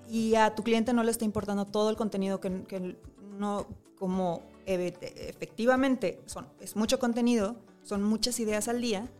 Y 0.08 0.36
a 0.36 0.54
tu 0.54 0.62
cliente 0.62 0.92
no 0.92 1.02
le 1.02 1.10
está 1.10 1.24
importando 1.24 1.66
todo 1.66 1.90
el 1.90 1.96
contenido 1.96 2.40
que 2.40 2.96
no, 3.38 3.66
como 3.98 4.42
efectivamente 4.66 6.20
son, 6.26 6.48
es 6.60 6.76
mucho 6.76 6.98
contenido, 6.98 7.56
son 7.82 8.02
muchas 8.02 8.40
ideas 8.40 8.68
al 8.68 8.80
día. 8.80 9.10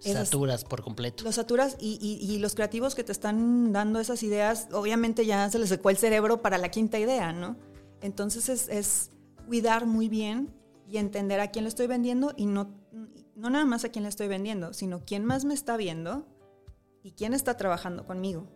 Saturas 0.00 0.64
por 0.64 0.82
completo. 0.82 1.24
Los 1.24 1.36
saturas 1.36 1.76
y, 1.78 2.38
los 2.38 2.54
creativos 2.54 2.94
que 2.94 3.04
te 3.04 3.12
están 3.12 3.72
dando 3.72 4.00
esas 4.00 4.22
ideas, 4.22 4.68
obviamente 4.72 5.24
ya 5.24 5.48
se 5.50 5.58
les 5.58 5.68
secó 5.68 5.90
el 5.90 5.96
cerebro 5.96 6.42
para 6.42 6.58
la 6.58 6.70
quinta 6.70 6.98
idea, 6.98 7.32
¿no? 7.32 7.56
Entonces 8.00 8.68
es, 8.68 9.10
cuidar 9.46 9.86
muy 9.86 10.08
bien 10.08 10.54
y 10.88 10.96
entender 10.96 11.40
a 11.40 11.50
quién 11.50 11.64
le 11.64 11.68
estoy 11.68 11.86
vendiendo 11.86 12.32
y 12.36 12.46
no, 12.46 12.70
no 13.34 13.50
nada 13.50 13.64
más 13.64 13.84
a 13.84 13.90
quién 13.90 14.04
le 14.04 14.08
estoy 14.08 14.28
vendiendo, 14.28 14.72
sino 14.72 15.04
quién 15.04 15.24
más 15.24 15.44
me 15.44 15.54
está 15.54 15.76
viendo 15.76 16.26
y 17.02 17.12
quién 17.12 17.34
está 17.34 17.56
trabajando 17.56 18.04
conmigo. 18.04 18.46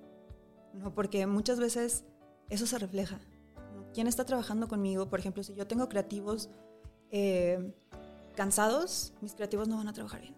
¿no? 0.73 0.95
Porque 0.95 1.27
muchas 1.27 1.61
veces 1.61 2.05
eso 2.49 2.67
se 2.67 2.79
refleja. 2.79 3.21
¿Quién 3.99 4.07
está 4.07 4.25
trabajando 4.25 4.69
conmigo? 4.69 5.09
Por 5.09 5.19
ejemplo, 5.19 5.43
si 5.43 5.57
yo 5.57 5.67
tengo 5.67 5.89
creativos 5.89 6.51
eh, 7.11 7.75
cansados, 8.37 9.13
mis 9.21 9.35
creativos 9.35 9.67
no 9.67 9.77
van 9.77 9.89
a 9.89 9.93
trabajar 9.93 10.21
bien. 10.21 10.37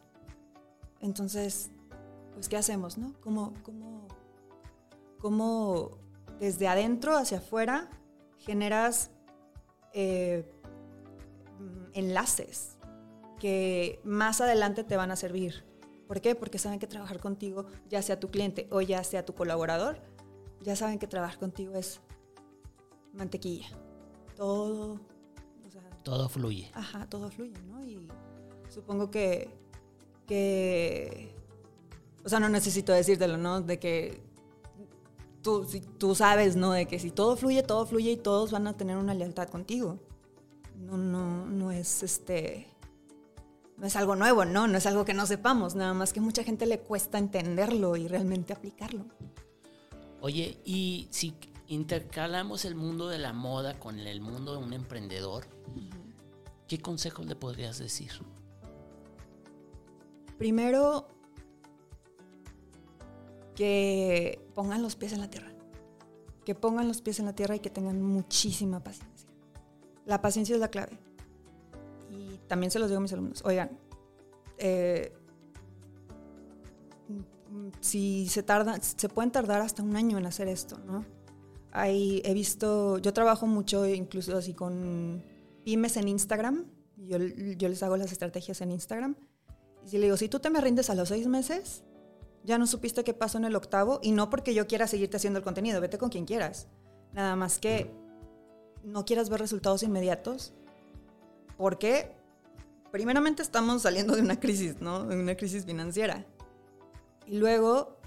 Entonces, 1.03 1.71
pues, 2.33 2.49
¿qué 2.49 2.57
hacemos, 2.57 2.97
no? 2.97 3.13
¿Cómo, 3.21 3.53
cómo, 3.63 4.09
cómo 5.19 5.99
desde 6.39 6.69
adentro 6.69 7.19
hacia 7.19 7.37
afuera 7.37 7.91
generas 8.39 9.11
eh, 9.93 10.51
enlaces 11.93 12.79
que 13.39 14.01
más 14.05 14.41
adelante 14.41 14.85
te 14.85 14.97
van 14.97 15.11
a 15.11 15.17
servir? 15.17 15.67
¿Por 16.09 16.23
qué? 16.23 16.35
Porque 16.35 16.57
saben 16.57 16.79
que 16.79 16.87
trabajar 16.87 17.21
contigo, 17.21 17.67
ya 17.91 18.01
sea 18.01 18.19
tu 18.19 18.31
cliente 18.31 18.69
o 18.71 18.81
ya 18.81 19.05
sea 19.05 19.27
tu 19.27 19.35
colaborador, 19.35 20.01
ya 20.63 20.77
saben 20.77 20.99
que 20.99 21.07
trabajar 21.07 21.39
contigo 21.39 21.75
es 21.75 22.01
mantequilla. 23.21 23.69
Todo 24.37 24.99
todo 26.03 26.29
fluye. 26.29 26.71
Ajá, 26.75 27.07
todo 27.07 27.31
fluye, 27.31 27.55
¿no? 27.69 27.85
Y 27.85 28.09
supongo 28.69 29.11
que, 29.11 29.51
que, 30.27 31.35
o 32.25 32.29
sea, 32.29 32.41
no 32.41 32.49
necesito 32.49 32.93
decírtelo, 32.93 33.37
¿no? 33.37 33.61
De 33.61 33.79
que 33.79 34.23
tú, 35.43 35.65
si, 35.65 35.81
tú 35.81 36.15
sabes, 36.15 36.57
¿no? 36.57 36.73
De 36.73 36.87
que 36.87 36.99
si 36.99 37.11
todo 37.11 37.37
fluye, 37.37 37.63
todo 37.63 37.87
fluye 37.87 38.13
y 38.13 38.17
todos 38.17 38.51
van 38.51 38.67
a 38.67 38.77
tener 38.77 38.97
una 38.97 39.15
lealtad 39.15 39.49
contigo. 39.49 39.99
No, 40.77 40.97
no, 40.97 41.47
no 41.47 41.71
es 41.71 42.03
este, 42.03 42.67
no 43.77 43.87
es 43.87 43.95
algo 43.97 44.17
nuevo, 44.17 44.47
¿no? 44.47 44.67
No 44.67 44.79
es 44.79 44.87
algo 44.87 45.05
que 45.05 45.13
no 45.13 45.27
sepamos, 45.27 45.75
nada 45.75 45.93
más 45.93 46.15
que 46.15 46.21
mucha 46.21 46.43
gente 46.43 46.65
le 46.65 46.81
cuesta 46.81 47.19
entenderlo 47.19 47.97
y 47.97 48.09
realmente 48.09 48.55
aplicarlo. 48.55 49.05
Oye, 50.23 50.59
y 50.65 51.09
si 51.11 51.35
intercalamos 51.71 52.65
el 52.65 52.75
mundo 52.75 53.07
de 53.07 53.19
la 53.19 53.33
moda 53.33 53.79
con 53.79 54.01
el 54.01 54.21
mundo 54.21 54.53
de 54.53 54.59
un 54.59 54.73
emprendedor, 54.73 55.47
¿qué 56.67 56.81
consejos 56.81 57.27
le 57.27 57.37
podrías 57.37 57.79
decir? 57.79 58.11
Primero, 60.37 61.07
que 63.55 64.45
pongan 64.53 64.83
los 64.83 64.97
pies 64.97 65.13
en 65.13 65.21
la 65.21 65.31
tierra. 65.31 65.53
Que 66.45 66.57
pongan 66.57 66.89
los 66.89 67.03
pies 67.03 67.21
en 67.21 67.27
la 67.27 67.37
tierra 67.37 67.55
y 67.55 67.61
que 67.61 67.71
tengan 67.71 68.03
muchísima 68.03 68.83
paciencia. 68.83 69.29
La 70.07 70.21
paciencia 70.21 70.57
es 70.57 70.61
la 70.61 70.69
clave. 70.69 70.99
Y 72.11 72.39
también 72.49 72.73
se 72.73 72.81
los 72.81 72.89
digo 72.89 72.99
a 72.99 73.03
mis 73.03 73.13
alumnos. 73.13 73.45
Oigan, 73.45 73.79
eh, 74.59 75.13
si 77.79 78.27
se 78.29 78.43
tarda, 78.43 78.81
se 78.81 79.09
pueden 79.09 79.31
tardar 79.31 79.61
hasta 79.61 79.85
un 79.85 79.95
año 79.95 80.19
en 80.19 80.27
hacer 80.27 80.49
esto, 80.49 80.77
¿no? 80.79 81.20
Hay, 81.73 82.21
he 82.25 82.35
visto, 82.35 82.99
yo 82.99 83.13
trabajo 83.13 83.47
mucho 83.47 83.87
incluso 83.87 84.37
así 84.37 84.55
con 84.55 85.23
pymes 85.65 85.97
en 85.97 86.09
Instagram, 86.09 86.67
yo, 86.97 87.19
yo 87.19 87.69
les 87.69 87.83
hago 87.83 87.97
las 87.97 88.13
estrategias 88.13 88.61
en 88.61 88.73
Instagram, 88.73 89.17
y 89.85 89.89
si 89.89 89.99
le 89.99 90.05
digo, 90.05 90.17
si 90.17 90.29
tú 90.29 90.41
te 90.41 90.51
me 90.51 90.61
rindes 90.61 90.91
a 90.91 90.95
los 90.95 91.09
seis 91.09 91.27
meses, 91.27 91.85
ya 92.43 92.59
no 92.59 92.67
supiste 92.67 93.05
qué 93.05 93.15
pasó 93.15 93.39
en 93.39 93.45
el 93.45 93.55
octavo, 93.55 94.01
y 94.03 94.13
no 94.13 94.31
porque 94.31 94.55
yo 94.55 94.67
quiera 94.67 94.87
seguirte 94.87 95.17
haciendo 95.17 95.39
el 95.39 95.45
contenido, 95.45 95.81
vete 95.81 95.99
con 95.99 96.11
quien 96.11 96.25
quieras, 96.25 96.67
nada 97.13 97.37
más 97.37 97.59
que 97.59 97.91
no 98.83 99.05
quieras 99.05 99.29
ver 99.29 99.41
resultados 99.41 99.83
inmediatos, 99.83 100.53
porque 101.57 102.11
primeramente 102.91 103.43
estamos 103.43 103.83
saliendo 103.83 104.17
de 104.17 104.23
una 104.23 104.41
crisis, 104.41 104.81
¿no? 104.81 105.05
De 105.05 105.17
una 105.17 105.37
crisis 105.37 105.65
financiera. 105.65 106.27
Y 107.27 107.39
luego 107.39 107.99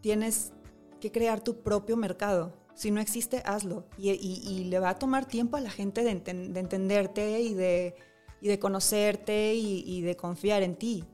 tienes 0.00 0.52
que 1.00 1.12
crear 1.12 1.40
tu 1.40 1.62
propio 1.62 1.96
mercado. 1.96 2.52
Si 2.74 2.90
no 2.90 3.00
existe, 3.00 3.42
hazlo. 3.44 3.84
Y, 3.98 4.64
le 4.64 4.78
va 4.78 4.90
a 4.90 4.98
tomar 4.98 5.26
tiempo 5.26 5.56
a 5.56 5.60
la 5.60 5.70
gente 5.70 6.02
de, 6.02 6.10
entenderte 6.10 7.40
y 7.40 7.54
de, 7.54 7.94
de 8.40 8.58
conocerte 8.58 9.54
y, 9.54 10.00
de 10.02 10.16
confiar 10.16 10.62
en 10.62 10.76
ti. 10.76 11.04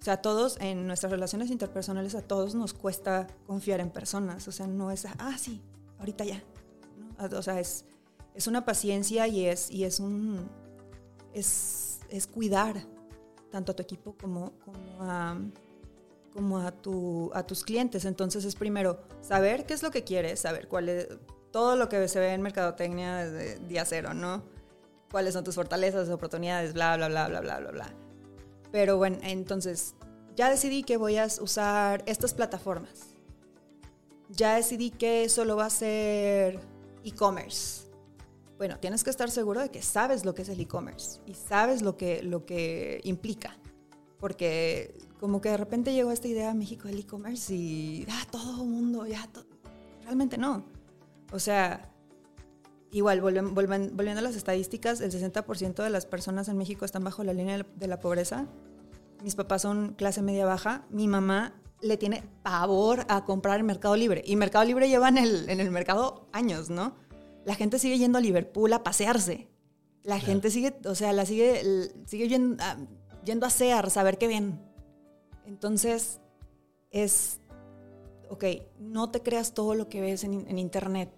O 0.00 0.04
sea, 0.04 0.14
a 0.14 0.22
todos, 0.22 0.58
en 0.60 0.86
nuestras 0.86 1.10
relaciones 1.10 1.50
interpersonales, 1.50 2.14
a 2.14 2.22
todos 2.22 2.54
nos 2.54 2.72
cuesta 2.72 3.26
confiar 3.46 3.80
en 3.80 3.90
personas. 3.90 4.46
O 4.46 4.52
sea, 4.52 4.66
no 4.66 4.90
es, 4.90 5.06
ah, 5.06 5.36
sí, 5.38 5.60
ahorita 5.98 6.24
ya. 6.24 6.42
O 7.18 7.42
sea, 7.42 7.58
es, 7.58 7.84
es 8.34 8.46
una 8.46 8.64
paciencia 8.64 9.26
y 9.26 9.46
es, 9.46 9.70
y 9.70 9.84
es 9.84 9.98
un... 9.98 10.48
Es, 11.34 12.00
es 12.08 12.26
cuidar 12.26 12.86
tanto 13.50 13.72
a 13.72 13.76
tu 13.76 13.82
equipo 13.82 14.16
como, 14.16 14.52
como 14.64 15.02
a 15.02 15.38
como 16.38 16.60
a, 16.60 16.70
tu, 16.70 17.32
a 17.34 17.42
tus 17.42 17.64
clientes. 17.64 18.04
Entonces 18.04 18.44
es 18.44 18.54
primero 18.54 19.00
saber 19.22 19.66
qué 19.66 19.74
es 19.74 19.82
lo 19.82 19.90
que 19.90 20.04
quieres, 20.04 20.38
saber 20.38 20.68
cuál 20.68 20.88
es 20.88 21.08
todo 21.50 21.74
lo 21.74 21.88
que 21.88 22.06
se 22.06 22.20
ve 22.20 22.32
en 22.32 22.42
mercadotecnia 22.42 23.16
desde 23.16 23.58
día 23.66 23.84
cero, 23.84 24.14
¿no? 24.14 24.44
Cuáles 25.10 25.34
son 25.34 25.42
tus 25.42 25.56
fortalezas, 25.56 26.08
oportunidades, 26.10 26.74
bla, 26.74 26.96
bla, 26.96 27.08
bla, 27.08 27.26
bla, 27.26 27.40
bla, 27.40 27.58
bla, 27.58 27.70
bla. 27.72 27.94
Pero 28.70 28.98
bueno, 28.98 29.18
entonces 29.22 29.96
ya 30.36 30.48
decidí 30.48 30.84
que 30.84 30.96
voy 30.96 31.16
a 31.16 31.26
usar 31.40 32.04
estas 32.06 32.34
plataformas. 32.34 33.16
Ya 34.28 34.54
decidí 34.54 34.92
que 34.92 35.28
solo 35.28 35.56
va 35.56 35.66
a 35.66 35.70
ser 35.70 36.60
e-commerce. 37.02 37.88
Bueno, 38.58 38.78
tienes 38.78 39.02
que 39.02 39.10
estar 39.10 39.28
seguro 39.28 39.60
de 39.60 39.70
que 39.70 39.82
sabes 39.82 40.24
lo 40.24 40.36
que 40.36 40.42
es 40.42 40.48
el 40.50 40.60
e-commerce 40.60 41.20
y 41.26 41.34
sabes 41.34 41.82
lo 41.82 41.96
que, 41.96 42.22
lo 42.22 42.46
que 42.46 43.00
implica. 43.02 43.56
Porque 44.18 44.94
como 45.20 45.40
que 45.40 45.50
de 45.50 45.56
repente 45.56 45.92
llegó 45.92 46.10
esta 46.10 46.28
idea 46.28 46.50
a 46.50 46.54
México 46.54 46.88
del 46.88 47.00
e-commerce 47.00 47.54
y 47.54 48.06
ah, 48.10 48.26
todo 48.30 48.62
el 48.62 48.68
mundo, 48.68 49.06
ya, 49.06 49.28
realmente 50.04 50.38
no. 50.38 50.64
O 51.32 51.38
sea, 51.38 51.92
igual, 52.90 53.20
volviendo 53.20 54.18
a 54.18 54.22
las 54.22 54.36
estadísticas, 54.36 55.00
el 55.00 55.12
60% 55.12 55.82
de 55.82 55.90
las 55.90 56.06
personas 56.06 56.48
en 56.48 56.56
México 56.56 56.84
están 56.84 57.04
bajo 57.04 57.22
la 57.24 57.32
línea 57.32 57.64
de 57.76 57.86
la 57.86 58.00
pobreza. 58.00 58.46
Mis 59.22 59.34
papás 59.34 59.62
son 59.62 59.94
clase 59.94 60.22
media 60.22 60.46
baja. 60.46 60.86
Mi 60.90 61.08
mamá 61.08 61.54
le 61.80 61.96
tiene 61.96 62.24
pavor 62.42 63.04
a 63.08 63.24
comprar 63.24 63.60
en 63.60 63.66
Mercado 63.66 63.96
Libre. 63.96 64.22
Y 64.24 64.36
Mercado 64.36 64.64
Libre 64.64 64.88
lleva 64.88 65.08
en 65.08 65.18
el, 65.18 65.48
en 65.48 65.60
el 65.60 65.70
mercado 65.70 66.28
años, 66.32 66.70
¿no? 66.70 66.94
La 67.44 67.54
gente 67.54 67.78
sigue 67.78 67.98
yendo 67.98 68.18
a 68.18 68.20
Liverpool 68.20 68.72
a 68.72 68.82
pasearse. 68.82 69.48
La 70.04 70.20
gente 70.20 70.50
sigue, 70.50 70.74
o 70.86 70.94
sea, 70.94 71.12
la 71.12 71.26
sigue, 71.26 71.90
sigue 72.06 72.28
yendo, 72.28 72.62
a, 72.62 72.78
yendo 73.28 73.46
a 73.46 73.50
Sears 73.50 73.96
a 73.96 74.02
ver 74.02 74.18
qué 74.18 74.26
ven. 74.26 74.58
Entonces, 75.44 76.20
es, 76.90 77.40
ok, 78.30 78.44
no 78.78 79.10
te 79.10 79.22
creas 79.22 79.52
todo 79.52 79.74
lo 79.74 79.88
que 79.88 80.00
ves 80.00 80.24
en, 80.24 80.58
internet. 80.58 81.10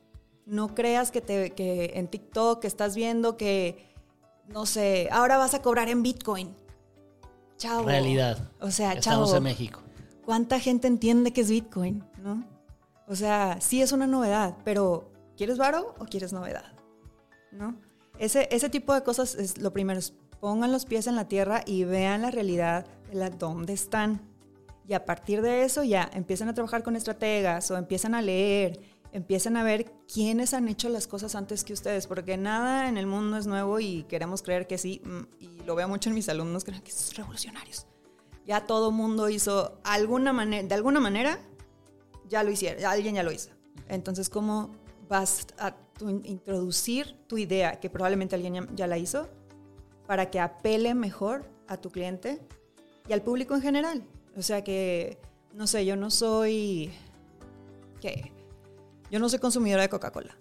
No 0.44 0.74
creas 0.74 1.12
que, 1.12 1.20
te, 1.20 1.52
que 1.52 1.92
en 1.94 2.08
TikTok 2.08 2.64
estás 2.64 2.96
viendo 2.96 3.36
que, 3.36 3.94
no 4.48 4.66
sé, 4.66 5.08
ahora 5.12 5.38
vas 5.38 5.54
a 5.54 5.62
cobrar 5.62 5.88
en 5.88 6.02
Bitcoin. 6.02 6.54
Chao. 7.56 7.84
Realidad. 7.84 8.50
O 8.60 8.70
sea, 8.70 8.92
Estamos 8.94 9.32
en 9.32 9.44
México. 9.44 9.80
¿Cuánta 10.24 10.58
gente 10.58 10.88
entiende 10.88 11.32
que 11.32 11.42
es 11.42 11.50
Bitcoin? 11.50 12.04
¿No? 12.22 12.44
O 13.06 13.14
sea, 13.14 13.60
sí 13.60 13.82
es 13.82 13.92
una 13.92 14.06
novedad, 14.06 14.56
pero 14.64 15.10
¿quieres 15.36 15.58
varo 15.58 15.94
o 15.98 16.06
quieres 16.06 16.32
novedad? 16.32 16.72
¿No? 17.52 17.76
Ese, 18.18 18.48
ese 18.50 18.68
tipo 18.68 18.94
de 18.94 19.02
cosas 19.02 19.34
es 19.34 19.58
lo 19.58 19.72
primero, 19.72 19.98
es 19.98 20.14
pongan 20.40 20.72
los 20.72 20.86
pies 20.86 21.06
en 21.06 21.16
la 21.16 21.28
tierra 21.28 21.62
y 21.66 21.84
vean 21.84 22.22
la 22.22 22.30
realidad 22.30 22.86
de 23.08 23.14
la, 23.14 23.30
dónde 23.30 23.74
están. 23.74 24.20
Y 24.88 24.94
a 24.94 25.04
partir 25.04 25.42
de 25.42 25.62
eso 25.62 25.84
ya 25.84 26.10
empiezan 26.12 26.48
a 26.48 26.54
trabajar 26.54 26.82
con 26.82 26.96
estrategas 26.96 27.70
o 27.70 27.76
empiezan 27.76 28.14
a 28.14 28.22
leer, 28.22 28.80
empiezan 29.12 29.56
a 29.56 29.62
ver 29.62 29.92
quiénes 30.12 30.54
han 30.54 30.68
hecho 30.68 30.88
las 30.88 31.06
cosas 31.06 31.34
antes 31.34 31.62
que 31.62 31.72
ustedes, 31.72 32.06
porque 32.06 32.36
nada 32.36 32.88
en 32.88 32.96
el 32.96 33.06
mundo 33.06 33.36
es 33.36 33.46
nuevo 33.46 33.78
y 33.78 34.04
queremos 34.04 34.42
creer 34.42 34.66
que 34.66 34.78
sí, 34.78 35.00
mm, 35.04 35.42
y 35.42 35.64
lo 35.64 35.74
veo 35.74 35.88
mucho 35.88 36.08
en 36.08 36.14
mis 36.14 36.28
alumnos, 36.28 36.64
creen 36.64 36.82
que 36.82 36.90
son 36.90 37.14
revolucionarios. 37.16 37.86
Ya 38.46 38.66
todo 38.66 38.90
mundo 38.90 39.28
hizo 39.28 39.78
alguna 39.84 40.32
manera, 40.32 40.66
de 40.66 40.74
alguna 40.74 40.98
manera, 40.98 41.38
ya 42.28 42.42
lo 42.42 42.50
hicieron, 42.50 42.84
alguien 42.84 43.14
ya 43.14 43.22
lo 43.22 43.30
hizo. 43.30 43.50
Entonces, 43.88 44.28
¿cómo 44.28 44.70
vas 45.08 45.46
a 45.58 45.76
introducir 46.24 47.16
tu 47.26 47.36
idea, 47.36 47.78
que 47.78 47.90
probablemente 47.90 48.36
alguien 48.36 48.68
ya 48.74 48.86
la 48.86 48.96
hizo, 48.96 49.28
para 50.10 50.28
que 50.28 50.40
apele 50.40 50.92
mejor 50.92 51.44
a 51.68 51.76
tu 51.76 51.92
cliente 51.92 52.40
y 53.06 53.12
al 53.12 53.22
público 53.22 53.54
en 53.54 53.62
general. 53.62 54.02
O 54.36 54.42
sea 54.42 54.64
que, 54.64 55.20
no 55.54 55.68
sé, 55.68 55.86
yo 55.86 55.94
no 55.94 56.10
soy, 56.10 56.90
¿qué? 58.00 58.32
Yo 59.08 59.20
no 59.20 59.28
soy 59.28 59.38
consumidora 59.38 59.82
de 59.82 59.88
Coca-Cola. 59.88 60.36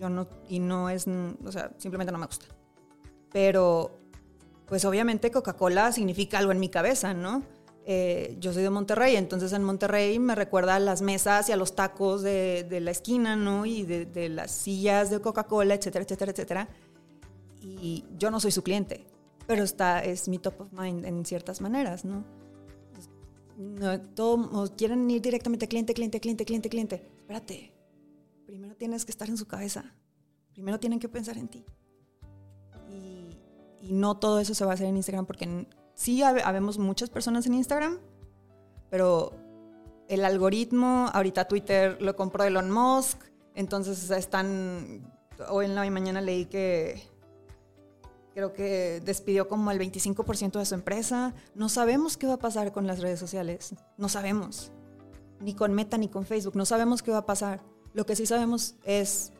Yo 0.00 0.08
no, 0.08 0.26
y 0.48 0.60
no 0.60 0.88
es, 0.88 1.06
o 1.06 1.52
sea, 1.52 1.72
simplemente 1.76 2.10
no 2.10 2.16
me 2.16 2.24
gusta. 2.24 2.46
Pero, 3.30 3.98
pues 4.64 4.86
obviamente 4.86 5.30
Coca-Cola 5.30 5.92
significa 5.92 6.38
algo 6.38 6.52
en 6.52 6.58
mi 6.58 6.70
cabeza, 6.70 7.12
¿no? 7.12 7.42
Eh, 7.84 8.34
yo 8.40 8.54
soy 8.54 8.62
de 8.62 8.70
Monterrey, 8.70 9.16
entonces 9.16 9.52
en 9.52 9.62
Monterrey 9.62 10.18
me 10.18 10.34
recuerda 10.34 10.76
a 10.76 10.80
las 10.80 11.02
mesas 11.02 11.50
y 11.50 11.52
a 11.52 11.56
los 11.56 11.76
tacos 11.76 12.22
de, 12.22 12.64
de 12.66 12.80
la 12.80 12.92
esquina, 12.92 13.36
¿no? 13.36 13.66
Y 13.66 13.82
de, 13.82 14.06
de 14.06 14.30
las 14.30 14.52
sillas 14.52 15.10
de 15.10 15.20
Coca-Cola, 15.20 15.74
etcétera, 15.74 16.04
etcétera, 16.04 16.32
etcétera 16.32 16.68
y 17.64 18.04
yo 18.18 18.30
no 18.30 18.40
soy 18.40 18.50
su 18.50 18.62
cliente, 18.62 19.06
pero 19.46 19.64
está, 19.64 20.04
es 20.04 20.28
mi 20.28 20.38
top 20.38 20.60
of 20.60 20.72
mind 20.72 21.04
en 21.04 21.24
ciertas 21.24 21.60
maneras, 21.60 22.04
¿no? 22.04 22.24
no 23.56 24.00
todos 24.00 24.72
quieren 24.72 25.08
ir 25.10 25.22
directamente 25.22 25.68
cliente, 25.68 25.94
cliente, 25.94 26.20
cliente, 26.20 26.44
cliente, 26.44 26.68
cliente. 26.68 27.10
Espérate, 27.16 27.72
primero 28.46 28.74
tienes 28.74 29.04
que 29.04 29.12
estar 29.12 29.28
en 29.28 29.36
su 29.36 29.46
cabeza, 29.46 29.94
primero 30.52 30.78
tienen 30.80 30.98
que 30.98 31.08
pensar 31.08 31.38
en 31.38 31.48
ti. 31.48 31.64
Y, 32.88 33.38
y 33.80 33.92
no 33.92 34.18
todo 34.18 34.40
eso 34.40 34.54
se 34.54 34.64
va 34.64 34.72
a 34.72 34.74
hacer 34.74 34.86
en 34.86 34.96
Instagram 34.96 35.26
porque 35.26 35.66
sí 35.94 36.22
habemos 36.22 36.78
muchas 36.78 37.10
personas 37.10 37.46
en 37.46 37.54
Instagram, 37.54 37.98
pero 38.90 39.32
el 40.08 40.24
algoritmo, 40.24 41.08
ahorita 41.12 41.46
Twitter 41.46 42.00
lo 42.02 42.14
compró 42.16 42.44
Elon 42.44 42.70
Musk, 42.70 43.22
entonces 43.54 44.10
están, 44.10 45.12
hoy 45.48 45.66
en 45.66 45.74
la 45.74 45.88
mañana 45.90 46.20
leí 46.20 46.46
que 46.46 47.02
creo 48.34 48.52
que 48.52 49.00
despidió 49.04 49.48
como 49.48 49.70
el 49.70 49.78
25% 49.78 50.58
de 50.58 50.66
su 50.66 50.74
empresa. 50.74 51.34
No 51.54 51.68
sabemos 51.68 52.16
qué 52.16 52.26
va 52.26 52.34
a 52.34 52.38
pasar 52.38 52.72
con 52.72 52.86
las 52.86 53.00
redes 53.00 53.20
sociales, 53.20 53.74
no 53.96 54.08
sabemos. 54.08 54.72
Ni 55.40 55.54
con 55.54 55.72
Meta 55.72 55.96
ni 55.96 56.08
con 56.08 56.26
Facebook, 56.26 56.56
no 56.56 56.66
sabemos 56.66 57.02
qué 57.02 57.12
va 57.12 57.18
a 57.18 57.26
pasar. 57.26 57.62
Lo 57.92 58.04
que 58.04 58.16
sí 58.16 58.26
sabemos 58.26 58.74
es 58.84 59.32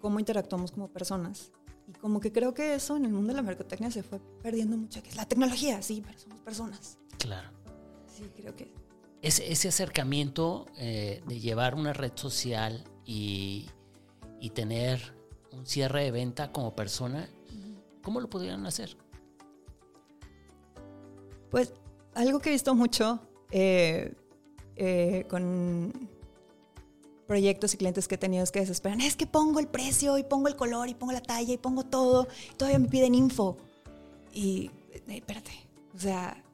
cómo 0.00 0.18
interactuamos 0.18 0.72
como 0.72 0.88
personas. 0.88 1.52
Y 1.86 1.92
como 1.92 2.20
que 2.20 2.32
creo 2.32 2.54
que 2.54 2.74
eso 2.74 2.96
en 2.96 3.04
el 3.04 3.12
mundo 3.12 3.28
de 3.28 3.36
la 3.36 3.42
mercotecnia 3.42 3.90
se 3.90 4.02
fue 4.02 4.20
perdiendo 4.42 4.76
mucho, 4.76 5.02
que 5.02 5.10
es 5.10 5.16
la 5.16 5.26
tecnología, 5.26 5.80
sí, 5.82 6.02
pero 6.04 6.18
somos 6.18 6.40
personas. 6.40 6.98
Claro. 7.18 7.48
Sí, 8.06 8.30
creo 8.36 8.56
que... 8.56 8.72
Ese, 9.22 9.50
ese 9.50 9.68
acercamiento 9.68 10.66
eh, 10.76 11.22
de 11.26 11.40
llevar 11.40 11.74
una 11.74 11.92
red 11.92 12.12
social 12.14 12.84
y, 13.06 13.70
y 14.40 14.50
tener 14.50 15.14
un 15.52 15.66
cierre 15.66 16.04
de 16.04 16.10
venta 16.10 16.52
como 16.52 16.74
persona 16.74 17.28
¿Cómo 18.04 18.20
lo 18.20 18.28
podrían 18.28 18.64
hacer? 18.66 18.96
Pues 21.50 21.72
algo 22.14 22.38
que 22.38 22.50
he 22.50 22.52
visto 22.52 22.74
mucho 22.74 23.18
eh, 23.50 24.12
eh, 24.76 25.24
con 25.28 26.08
proyectos 27.26 27.72
y 27.72 27.78
clientes 27.78 28.06
que 28.06 28.16
he 28.16 28.18
tenido 28.18 28.44
es 28.44 28.52
que 28.52 28.60
desesperan, 28.60 29.00
es 29.00 29.16
que 29.16 29.26
pongo 29.26 29.58
el 29.58 29.66
precio 29.66 30.18
y 30.18 30.22
pongo 30.22 30.48
el 30.48 30.56
color 30.56 30.88
y 30.88 30.94
pongo 30.94 31.12
la 31.12 31.22
talla 31.22 31.52
y 31.52 31.56
pongo 31.56 31.84
todo, 31.84 32.28
y 32.52 32.56
todavía 32.56 32.78
me 32.78 32.88
piden 32.88 33.14
info. 33.14 33.56
Y 34.32 34.70
eh, 34.92 35.02
espérate, 35.08 35.52
o 35.94 35.98
sea, 35.98 36.44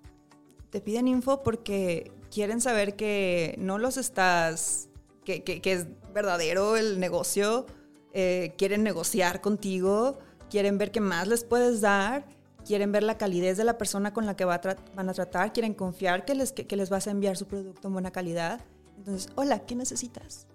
te 0.70 0.80
piden 0.80 1.08
info 1.08 1.42
porque 1.42 2.12
quieren 2.30 2.60
saber 2.60 2.94
que 2.94 3.56
no 3.58 3.78
los 3.78 3.96
estás, 3.96 4.88
que, 5.24 5.60
es 5.64 5.86
verdadero 6.14 6.76
el 6.76 7.00
negocio, 7.00 7.66
quieren 8.12 8.82
negociar 8.82 9.40
contigo 9.40 10.18
quieren 10.50 10.76
ver 10.76 10.90
qué 10.90 11.00
más 11.00 11.26
les 11.28 11.44
puedes 11.44 11.80
dar, 11.80 12.26
quieren 12.66 12.92
ver 12.92 13.02
la 13.02 13.16
calidez 13.16 13.56
de 13.56 13.64
la 13.64 13.78
persona 13.78 14.12
con 14.12 14.26
la 14.26 14.36
que 14.36 14.44
va 14.44 14.60
van 14.94 15.08
a 15.08 15.14
tratar, 15.14 15.52
quieren 15.52 15.72
confiar 15.72 16.24
que 16.24 16.34
les, 16.34 16.52
que, 16.52 16.76
les 16.76 16.90
vas 16.90 17.06
a 17.06 17.10
enviar 17.10 17.36
su 17.36 17.46
producto 17.46 17.88
en 17.88 17.94
buena 17.94 18.10
calidad. 18.10 18.60
Entonces, 18.98 19.32
hola, 19.36 19.60
¿qué 19.60 19.74
necesitas? 19.74 20.46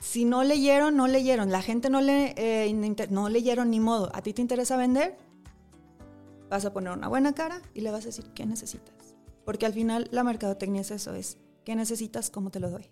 Si 0.00 0.24
no 0.24 0.42
leyeron, 0.42 0.96
no 0.96 1.06
leyeron. 1.06 1.50
La 1.52 1.62
gente 1.62 1.88
no, 1.88 2.00
le, 2.00 2.34
eh, 2.36 2.96
no 3.10 3.28
leyeron 3.28 3.70
ni 3.70 3.80
modo. 3.80 4.10
¿A 4.14 4.22
ti 4.22 4.32
te 4.32 4.42
interesa 4.42 4.76
vender? 4.76 5.16
Vas 6.50 6.64
a 6.64 6.72
poner 6.72 6.92
una 6.92 7.08
buena 7.08 7.32
cara 7.32 7.62
y 7.72 7.80
le 7.80 7.90
vas 7.90 8.02
a 8.02 8.06
decir 8.06 8.26
qué 8.34 8.44
necesitas. 8.44 9.14
Porque 9.44 9.66
al 9.66 9.72
final 9.72 10.08
la 10.10 10.24
mercadotecnia 10.24 10.80
es 10.80 10.90
eso, 10.90 11.14
es 11.14 11.38
qué 11.64 11.76
necesitas, 11.76 12.30
cómo 12.30 12.50
te 12.50 12.60
lo 12.60 12.70
doy. 12.70 12.90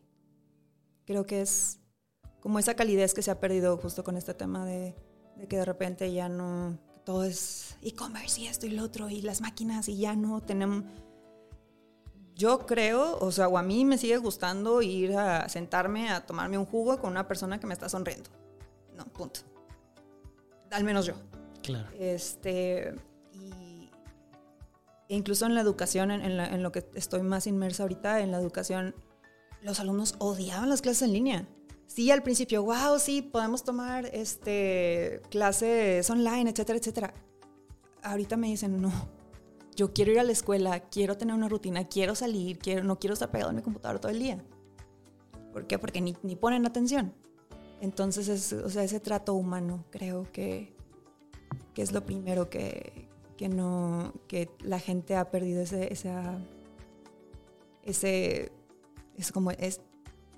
Creo 1.05 1.26
que 1.26 1.43
es 1.43 1.81
como 2.41 2.59
esa 2.59 2.75
calidez 2.75 3.14
que 3.14 3.23
se 3.23 3.31
ha 3.31 3.41
perdido 3.41 3.76
justo 3.76 4.05
con 4.05 4.17
este 4.17 4.35
tema 4.35 4.64
de, 4.64 4.95
de 5.37 5.49
que 5.49 5.57
de 5.57 5.65
repente 5.65 6.12
ya 6.12 6.29
no, 6.29 6.79
todo 7.05 7.25
es 7.25 7.77
e-commerce 7.83 8.41
y 8.41 8.47
esto 8.47 8.67
y 8.67 8.71
lo 8.71 8.85
otro 8.85 9.09
y 9.09 9.23
las 9.23 9.41
máquinas 9.41 9.89
y 9.89 9.99
ya 9.99 10.15
no 10.15 10.41
tenemos... 10.41 10.85
Yo 12.35 12.61
creo, 12.67 13.19
o 13.19 13.31
sea, 13.31 13.47
o 13.49 13.59
a 13.59 13.62
mí 13.62 13.85
me 13.85 13.99
sigue 13.99 14.17
gustando 14.17 14.81
ir 14.81 15.17
a 15.17 15.49
sentarme 15.49 16.11
a 16.11 16.25
tomarme 16.25 16.57
un 16.57 16.65
jugo 16.65 16.99
con 16.99 17.11
una 17.11 17.29
persona 17.29 17.61
que 17.61 17.67
me 17.67 17.75
está 17.75 17.89
sonriendo. 17.89 18.31
No, 18.97 19.05
punto. 19.05 19.41
Al 20.71 20.83
menos 20.83 21.05
yo. 21.05 21.15
Claro. 21.62 21.89
Este, 21.99 22.95
y 23.33 23.91
e 25.09 25.15
incluso 25.15 25.45
en 25.45 25.55
la 25.55 25.61
educación, 25.61 26.11
en, 26.11 26.23
en 26.23 26.62
lo 26.62 26.73
que 26.73 26.89
estoy 26.95 27.23
más 27.23 27.47
inmersa 27.47 27.83
ahorita, 27.83 28.21
en 28.21 28.33
la 28.33 28.39
educación, 28.39 28.95
los 29.62 29.79
alumnos 29.79 30.15
odiaban 30.19 30.71
las 30.71 30.81
clases 30.81 31.03
en 31.03 31.12
línea 31.12 31.49
sí 31.95 32.11
al 32.11 32.23
principio, 32.23 32.63
wow, 32.63 32.99
sí, 32.99 33.23
podemos 33.23 33.65
tomar 33.65 34.07
este, 34.13 35.21
clases 35.31 36.09
online, 36.09 36.51
etcétera, 36.51 36.79
etcétera. 36.79 37.15
Ahorita 38.03 38.37
me 38.37 38.49
dicen, 38.49 38.81
no, 38.81 38.91
yo 39.77 39.93
quiero 39.93 40.13
ir 40.13 40.19
a 40.19 40.25
la 40.25 40.33
escuela, 40.33 40.81
quiero 40.81 41.17
tener 41.17 41.35
una 41.35 41.49
rutina, 41.49 41.87
quiero 41.89 42.15
salir, 42.15 42.59
quiero, 42.59 42.83
no 42.85 42.99
quiero 42.99 43.15
estar 43.15 43.31
pegado 43.31 43.51
en 43.51 43.57
mi 43.57 43.63
computadora 43.63 44.01
todo 44.01 44.11
el 44.11 44.19
día. 44.19 44.43
¿Por 45.53 45.67
qué? 45.67 45.79
Porque 45.79 46.01
ni, 46.01 46.17
ni 46.23 46.35
ponen 46.35 46.65
atención. 46.67 47.13
Entonces, 47.81 48.29
es, 48.29 48.53
o 48.53 48.71
sea, 48.71 48.85
ese 48.85 49.01
trato 49.01 49.35
humano 49.35 49.85
creo 49.91 50.31
que, 50.33 50.75
que 51.75 51.83
es 51.83 51.93
lo 51.93 52.07
primero 52.07 52.49
que, 52.49 53.09
que, 53.37 53.49
no, 53.49 54.15
que 54.29 54.51
la 54.61 54.79
gente 54.79 55.15
ha 55.15 55.31
perdido 55.31 55.61
ese, 55.61 55.93
esa, 55.93 56.39
ese, 57.83 58.51
es 59.17 59.31
como, 59.31 59.51
es, 59.51 59.83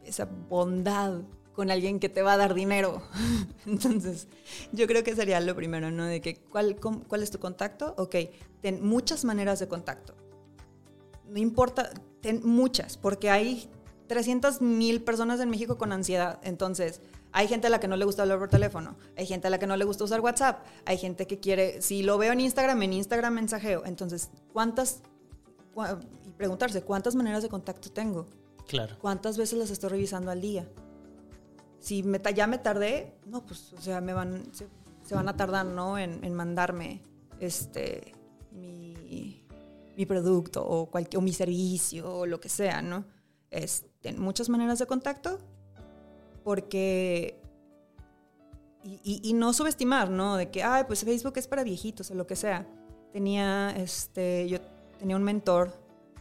esa 0.04 0.24
bondad 0.24 1.22
con 1.54 1.70
alguien 1.70 2.00
que 2.00 2.08
te 2.08 2.22
va 2.22 2.34
a 2.34 2.36
dar 2.36 2.54
dinero. 2.54 3.02
Entonces, 3.66 4.28
yo 4.72 4.86
creo 4.86 5.04
que 5.04 5.14
sería 5.14 5.40
lo 5.40 5.54
primero, 5.54 5.90
¿no? 5.90 6.04
De 6.04 6.20
que, 6.20 6.36
¿cuál, 6.36 6.76
¿cuál 6.76 7.22
es 7.22 7.30
tu 7.30 7.38
contacto? 7.38 7.94
Ok, 7.96 8.16
ten 8.60 8.84
muchas 8.84 9.24
maneras 9.24 9.60
de 9.60 9.68
contacto. 9.68 10.14
No 11.28 11.38
importa, 11.38 11.90
ten 12.20 12.40
muchas, 12.44 12.96
porque 12.98 13.30
hay 13.30 13.68
300 14.08 14.60
mil 14.60 15.02
personas 15.02 15.40
en 15.40 15.48
México 15.48 15.78
con 15.78 15.92
ansiedad. 15.92 16.38
Entonces, 16.42 17.00
hay 17.32 17.48
gente 17.48 17.66
a 17.66 17.70
la 17.70 17.80
que 17.80 17.88
no 17.88 17.96
le 17.96 18.04
gusta 18.04 18.22
hablar 18.22 18.38
por 18.38 18.48
teléfono, 18.48 18.96
hay 19.16 19.26
gente 19.26 19.48
a 19.48 19.50
la 19.50 19.58
que 19.58 19.66
no 19.66 19.76
le 19.76 19.84
gusta 19.84 20.04
usar 20.04 20.20
WhatsApp, 20.20 20.64
hay 20.84 20.98
gente 20.98 21.26
que 21.26 21.40
quiere, 21.40 21.82
si 21.82 22.02
lo 22.02 22.16
veo 22.16 22.32
en 22.32 22.40
Instagram, 22.40 22.80
en 22.82 22.92
Instagram 22.92 23.34
mensajeo. 23.34 23.82
Entonces, 23.86 24.30
¿cuántas, 24.52 25.00
y 26.24 26.30
preguntarse, 26.30 26.82
¿cuántas 26.82 27.16
maneras 27.16 27.42
de 27.42 27.48
contacto 27.48 27.90
tengo? 27.90 28.26
Claro. 28.68 28.96
¿Cuántas 29.00 29.36
veces 29.36 29.58
las 29.58 29.70
estoy 29.70 29.90
revisando 29.90 30.30
al 30.30 30.40
día? 30.40 30.68
Si 31.84 32.02
me, 32.02 32.18
ya 32.34 32.46
me 32.46 32.56
tardé, 32.56 33.12
no, 33.26 33.44
pues, 33.44 33.74
o 33.74 33.80
sea, 33.80 34.00
se, 34.00 35.14
van 35.14 35.28
a 35.28 35.36
tardar, 35.36 35.66
¿no? 35.66 35.98
En, 35.98 36.32
mandarme 36.32 37.02
este, 37.40 38.14
mi, 38.52 39.44
producto 40.06 40.66
o, 40.66 40.86
cualquier, 40.86 41.22
mi 41.22 41.34
servicio 41.34 42.10
o 42.10 42.24
lo 42.24 42.40
que 42.40 42.48
sea, 42.48 42.80
¿no? 42.80 43.04
Este, 43.50 44.14
muchas 44.14 44.48
maneras 44.48 44.78
de 44.78 44.86
contacto 44.86 45.38
porque... 46.42 47.38
Y, 48.82 49.20
y, 49.22 49.32
no 49.34 49.52
subestimar, 49.52 50.10
¿no? 50.10 50.36
De 50.36 50.50
que, 50.50 50.62
ay, 50.62 50.84
pues 50.86 51.04
Facebook 51.04 51.34
es 51.36 51.48
para 51.48 51.64
viejitos 51.64 52.10
o 52.10 52.14
lo 52.14 52.26
que 52.26 52.36
sea. 52.36 52.66
Tenía, 53.12 53.74
este, 53.76 54.48
yo 54.48 54.58
tenía 54.98 55.16
un 55.16 55.22
mentor 55.22 55.72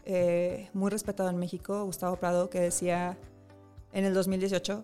eh, 0.06 0.70
muy 0.74 0.90
respetado 0.90 1.30
en 1.30 1.38
México, 1.38 1.86
Gustavo 1.86 2.18
Prado, 2.18 2.50
que 2.50 2.60
decía 2.60 3.18
en 3.94 4.06
el 4.06 4.14
2018, 4.14 4.84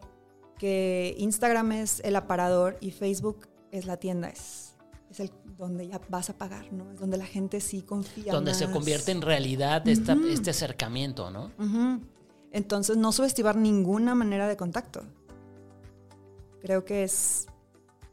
que 0.60 1.16
Instagram 1.18 1.72
es 1.72 2.02
el 2.02 2.16
aparador 2.16 2.78
y 2.82 2.92
Facebook 2.92 3.48
es 3.72 3.86
la 3.86 3.98
tienda, 3.98 4.30
es, 4.30 4.76
es 5.10 5.20
el 5.22 5.32
donde 5.58 5.88
ya 5.88 6.00
vas 6.10 6.30
a 6.30 6.38
pagar, 6.38 6.72
¿no? 6.72 6.92
Es 6.92 7.00
donde 7.00 7.18
la 7.18 7.26
gente 7.26 7.62
sí 7.62 7.82
confía. 7.82 8.34
Donde 8.34 8.54
se 8.54 8.70
convierte 8.70 9.12
en 9.12 9.22
realidad 9.22 9.88
este 9.88 10.50
acercamiento, 10.52 11.32
¿no? 11.32 11.52
Entonces, 12.52 12.98
no 12.98 13.12
subestimar 13.12 13.56
ninguna 13.56 14.16
manera 14.16 14.48
de 14.48 14.58
contacto. 14.58 15.02
Creo 16.62 16.84
que 16.84 17.04
es 17.04 17.48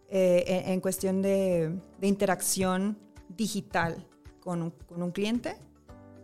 eh, 0.08 0.64
en, 0.66 0.80
cuestión 0.80 1.20
de, 1.20 1.76
interacción 2.00 2.98
digital 3.28 4.06
con 4.40 4.62
un, 4.62 5.10
cliente, 5.10 5.56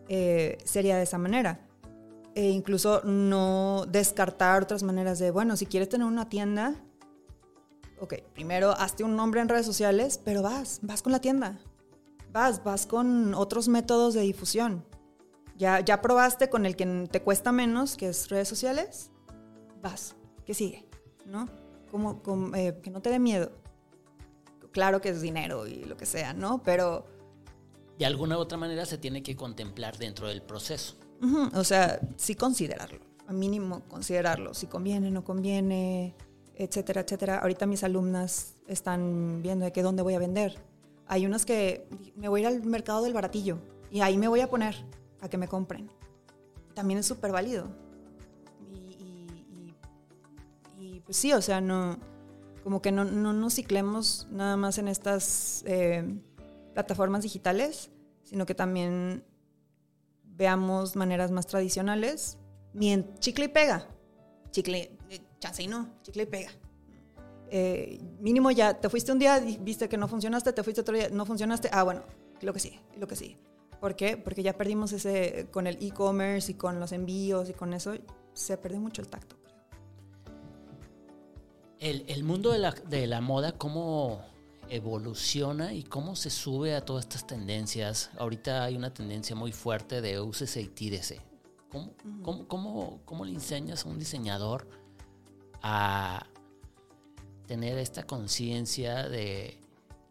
eh, 0.08 0.58
sería 0.64 0.96
de 0.96 1.02
esa 1.02 1.18
manera 1.18 1.66
e 2.34 2.50
incluso 2.50 3.02
no 3.04 3.84
descartar 3.88 4.62
otras 4.62 4.82
maneras 4.82 5.18
de, 5.18 5.30
bueno, 5.30 5.56
si 5.56 5.66
quieres 5.66 5.88
tener 5.88 6.06
una 6.06 6.28
tienda, 6.28 6.74
ok, 8.00 8.14
primero 8.32 8.70
hazte 8.70 9.04
un 9.04 9.16
nombre 9.16 9.40
en 9.40 9.48
redes 9.48 9.66
sociales, 9.66 10.20
pero 10.24 10.42
vas, 10.42 10.80
vas 10.82 11.02
con 11.02 11.12
la 11.12 11.20
tienda, 11.20 11.58
vas, 12.32 12.64
vas 12.64 12.86
con 12.86 13.34
otros 13.34 13.68
métodos 13.68 14.14
de 14.14 14.22
difusión. 14.22 14.84
Ya, 15.56 15.80
ya 15.80 16.00
probaste 16.00 16.48
con 16.48 16.66
el 16.66 16.74
que 16.74 17.06
te 17.10 17.22
cuesta 17.22 17.52
menos, 17.52 17.96
que 17.96 18.08
es 18.08 18.28
redes 18.30 18.48
sociales, 18.48 19.10
vas, 19.82 20.16
¿qué 20.44 20.54
sigue? 20.54 20.88
¿No? 21.26 21.48
Como, 21.90 22.20
eh, 22.54 22.80
que 22.82 22.90
no 22.90 23.02
te 23.02 23.10
dé 23.10 23.18
miedo. 23.18 23.52
Claro 24.72 25.02
que 25.02 25.10
es 25.10 25.20
dinero 25.20 25.66
y 25.66 25.84
lo 25.84 25.96
que 25.98 26.06
sea, 26.06 26.32
¿no? 26.32 26.62
Pero... 26.62 27.04
De 27.98 28.06
alguna 28.06 28.38
u 28.38 28.40
otra 28.40 28.56
manera 28.56 28.86
se 28.86 28.96
tiene 28.96 29.22
que 29.22 29.36
contemplar 29.36 29.98
dentro 29.98 30.26
del 30.26 30.40
proceso. 30.40 30.96
O 31.54 31.62
sea, 31.62 32.00
sí 32.16 32.34
considerarlo, 32.34 33.00
a 33.28 33.32
mínimo 33.32 33.82
considerarlo, 33.88 34.54
si 34.54 34.66
conviene, 34.66 35.10
no 35.10 35.22
conviene, 35.24 36.16
etcétera, 36.56 37.02
etcétera. 37.02 37.38
Ahorita 37.38 37.66
mis 37.66 37.84
alumnas 37.84 38.54
están 38.66 39.40
viendo 39.42 39.64
de 39.64 39.72
qué 39.72 39.82
dónde 39.82 40.02
voy 40.02 40.14
a 40.14 40.18
vender. 40.18 40.58
Hay 41.06 41.26
unas 41.26 41.46
que 41.46 41.86
me 42.16 42.28
voy 42.28 42.40
a 42.40 42.42
ir 42.42 42.46
al 42.48 42.64
mercado 42.64 43.02
del 43.02 43.12
baratillo 43.12 43.58
y 43.90 44.00
ahí 44.00 44.18
me 44.18 44.28
voy 44.28 44.40
a 44.40 44.50
poner 44.50 44.74
a 45.20 45.28
que 45.28 45.38
me 45.38 45.46
compren. 45.46 45.90
También 46.74 46.98
es 46.98 47.06
súper 47.06 47.30
válido. 47.32 47.68
Y, 50.78 51.00
pues 51.00 51.16
sí, 51.16 51.32
o 51.32 51.42
sea, 51.42 51.60
no, 51.60 51.98
como 52.64 52.82
que 52.82 52.90
no, 52.90 53.04
no 53.04 53.32
nos 53.32 53.54
ciclemos 53.54 54.26
nada 54.30 54.56
más 54.56 54.78
en 54.78 54.88
estas 54.88 55.62
eh, 55.66 56.04
plataformas 56.74 57.22
digitales, 57.22 57.90
sino 58.24 58.46
que 58.46 58.54
también 58.54 59.24
veamos 60.36 60.96
maneras 60.96 61.30
más 61.30 61.46
tradicionales. 61.46 62.38
Chicle 63.18 63.46
y 63.46 63.48
pega. 63.48 63.86
Chicle, 64.50 64.98
eh, 65.10 65.20
chance 65.38 65.62
y 65.62 65.66
no, 65.66 65.88
chicle 66.02 66.24
y 66.24 66.26
pega. 66.26 66.50
Eh, 67.50 68.00
mínimo 68.18 68.50
ya 68.50 68.80
te 68.80 68.88
fuiste 68.88 69.12
un 69.12 69.18
día, 69.18 69.38
viste 69.38 69.88
que 69.88 69.98
no 69.98 70.08
funcionaste, 70.08 70.52
te 70.52 70.62
fuiste 70.62 70.80
otro 70.80 70.96
día, 70.96 71.08
no 71.10 71.26
funcionaste. 71.26 71.68
Ah, 71.72 71.82
bueno, 71.82 72.02
lo 72.40 72.52
que 72.52 72.60
sí, 72.60 72.80
lo 72.96 73.06
que 73.06 73.16
sí. 73.16 73.36
¿Por 73.78 73.94
qué? 73.94 74.16
Porque 74.16 74.42
ya 74.42 74.54
perdimos 74.54 74.92
ese, 74.92 75.48
con 75.50 75.66
el 75.66 75.76
e-commerce 75.84 76.52
y 76.52 76.54
con 76.54 76.80
los 76.80 76.92
envíos 76.92 77.50
y 77.50 77.52
con 77.52 77.74
eso, 77.74 77.92
se 78.32 78.56
perdió 78.56 78.80
mucho 78.80 79.02
el 79.02 79.08
tacto. 79.08 79.36
El, 81.78 82.04
el 82.08 82.24
mundo 82.24 82.52
de 82.52 82.58
la, 82.58 82.70
de 82.70 83.06
la 83.06 83.20
moda, 83.20 83.52
¿cómo, 83.52 84.24
evoluciona 84.72 85.74
y 85.74 85.82
cómo 85.82 86.16
se 86.16 86.30
sube 86.30 86.74
a 86.74 86.82
todas 86.82 87.04
estas 87.04 87.26
tendencias. 87.26 88.10
Ahorita 88.16 88.64
hay 88.64 88.74
una 88.74 88.92
tendencia 88.92 89.36
muy 89.36 89.52
fuerte 89.52 90.00
de 90.00 90.18
úsese 90.18 90.62
y 90.62 90.68
tírese. 90.68 91.20
¿Cómo, 91.68 91.94
cómo, 92.48 93.00
cómo, 93.04 93.24
le 93.24 93.32
enseñas 93.32 93.84
a 93.84 93.88
un 93.88 93.98
diseñador 93.98 94.66
a 95.62 96.26
tener 97.46 97.78
esta 97.78 98.04
conciencia 98.04 99.08
de 99.08 99.58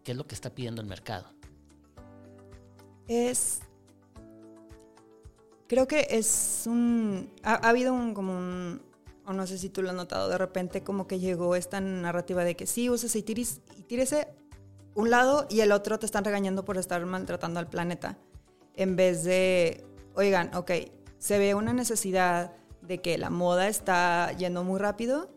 qué 0.03 0.11
es 0.11 0.17
lo 0.17 0.27
que 0.27 0.35
está 0.35 0.53
pidiendo 0.53 0.81
el 0.81 0.87
mercado? 0.87 1.27
Es. 3.07 3.61
Creo 5.67 5.87
que 5.87 6.05
es 6.09 6.63
un. 6.67 7.33
Ha, 7.43 7.67
habido 7.67 7.93
un 7.93 8.13
como 8.13 8.37
un. 8.37 8.81
O 9.25 9.33
no 9.33 9.47
sé 9.47 9.57
si 9.57 9.69
tú 9.69 9.81
lo 9.81 9.89
has 9.89 9.95
notado, 9.95 10.29
de 10.29 10.37
repente 10.37 10.83
como 10.83 11.07
que 11.07 11.19
llegó 11.19 11.55
esta 11.55 11.79
narrativa 11.79 12.43
de 12.43 12.55
que 12.55 12.65
sí, 12.65 12.89
úsese 12.89 13.19
y 13.19 13.23
tírese, 13.23 14.40
un 14.95 15.09
lado 15.09 15.47
y 15.49 15.61
el 15.61 15.71
otro 15.71 15.99
te 15.99 16.05
están 16.05 16.23
regañando 16.23 16.65
por 16.65 16.77
estar 16.77 17.05
maltratando 17.05 17.59
al 17.59 17.67
planeta. 17.67 18.17
En 18.75 18.95
vez 18.95 19.23
de, 19.23 19.85
oigan, 20.15 20.53
ok, 20.55 20.71
se 21.17 21.37
ve 21.37 21.55
una 21.55 21.73
necesidad 21.73 22.53
de 22.81 22.99
que 22.99 23.17
la 23.17 23.29
moda 23.29 23.67
está 23.67 24.31
yendo 24.33 24.63
muy 24.63 24.79
rápido 24.79 25.29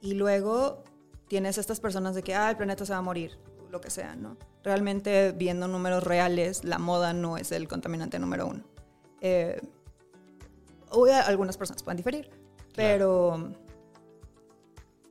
y 0.00 0.14
luego 0.14 0.82
tienes 1.28 1.58
estas 1.58 1.80
personas 1.80 2.14
de 2.14 2.22
que, 2.22 2.34
ah, 2.34 2.50
el 2.50 2.56
planeta 2.56 2.84
se 2.86 2.92
va 2.92 2.98
a 2.98 3.02
morir. 3.02 3.38
lo 3.70 3.82
que 3.82 3.90
sea, 3.90 4.16
¿no? 4.16 4.38
Realmente, 4.64 5.32
viendo 5.32 5.68
números 5.68 6.02
reales, 6.02 6.64
la 6.64 6.78
moda 6.78 7.12
no 7.12 7.36
es 7.36 7.52
el 7.52 7.68
contaminante 7.68 8.18
número 8.18 8.46
uno. 8.46 8.64
Eh, 9.20 9.60
algunas 11.26 11.58
personas 11.58 11.82
pueden 11.82 11.98
diferir, 11.98 12.30
pero, 12.74 13.52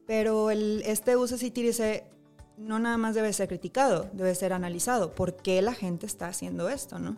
pero 0.08 0.50
el, 0.50 0.82
este 0.88 1.16
uso 1.16 1.36
y 1.40 1.52
tírese 1.52 2.06
no 2.58 2.80
nada 2.80 2.98
más 2.98 3.16
debe 3.16 3.32
ser 3.34 3.48
criticado, 3.48 4.10
debe 4.14 4.34
ser 4.36 4.52
analizado. 4.52 5.14
¿Por 5.14 5.36
qué 5.36 5.62
la 5.62 5.74
gente 5.74 6.06
está 6.06 6.28
haciendo 6.28 6.70
esto, 6.70 7.00
no? 7.00 7.18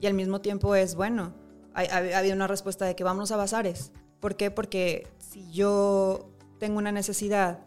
Y 0.00 0.06
al 0.06 0.14
mismo 0.14 0.40
tiempo 0.40 0.74
es, 0.74 0.94
bueno, 0.94 1.34
había 1.74 2.34
una 2.34 2.46
respuesta 2.46 2.84
de 2.84 2.94
que 2.94 3.04
vamos 3.04 3.32
a 3.32 3.36
bazares. 3.36 3.92
¿Por 4.20 4.36
qué? 4.36 4.50
Porque 4.50 5.08
si 5.18 5.50
yo 5.50 6.30
tengo 6.58 6.78
una 6.78 6.92
necesidad 6.92 7.60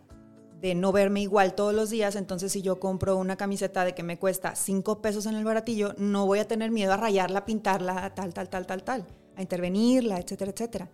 de 0.62 0.76
no 0.76 0.92
verme 0.92 1.22
igual 1.22 1.56
todos 1.56 1.74
los 1.74 1.90
días, 1.90 2.16
entonces 2.16 2.52
si 2.52 2.62
yo 2.62 2.80
compro 2.80 3.18
una 3.18 3.38
camiseta 3.38 3.86
de 3.86 3.94
que 3.94 4.04
me 4.04 4.18
cuesta 4.18 4.56
cinco 4.56 5.02
pesos 5.02 5.26
en 5.26 5.36
el 5.36 5.46
baratillo, 5.46 5.94
no 5.98 6.26
voy 6.26 6.40
a 6.40 6.48
tener 6.48 6.72
miedo 6.72 6.94
a 6.94 6.98
rayarla, 6.98 7.46
pintarla, 7.46 8.14
tal, 8.16 8.34
tal, 8.34 8.50
tal, 8.50 8.66
tal, 8.66 8.84
tal, 8.84 9.06
a 9.36 9.42
intervenirla, 9.42 10.20
etcétera, 10.20 10.52
etcétera. 10.52 10.90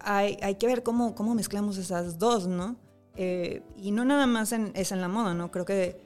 Hay, 0.00 0.38
hay 0.42 0.54
que 0.54 0.66
ver 0.66 0.82
cómo, 0.82 1.14
cómo 1.14 1.34
mezclamos 1.34 1.76
esas 1.76 2.18
dos, 2.18 2.46
¿no? 2.46 2.76
Eh, 3.16 3.62
y 3.76 3.92
no 3.92 4.04
nada 4.04 4.26
más 4.26 4.52
es 4.52 4.92
en 4.92 5.00
la 5.00 5.08
moda, 5.08 5.34
¿no? 5.34 5.50
Creo 5.50 5.64
que, 5.64 6.00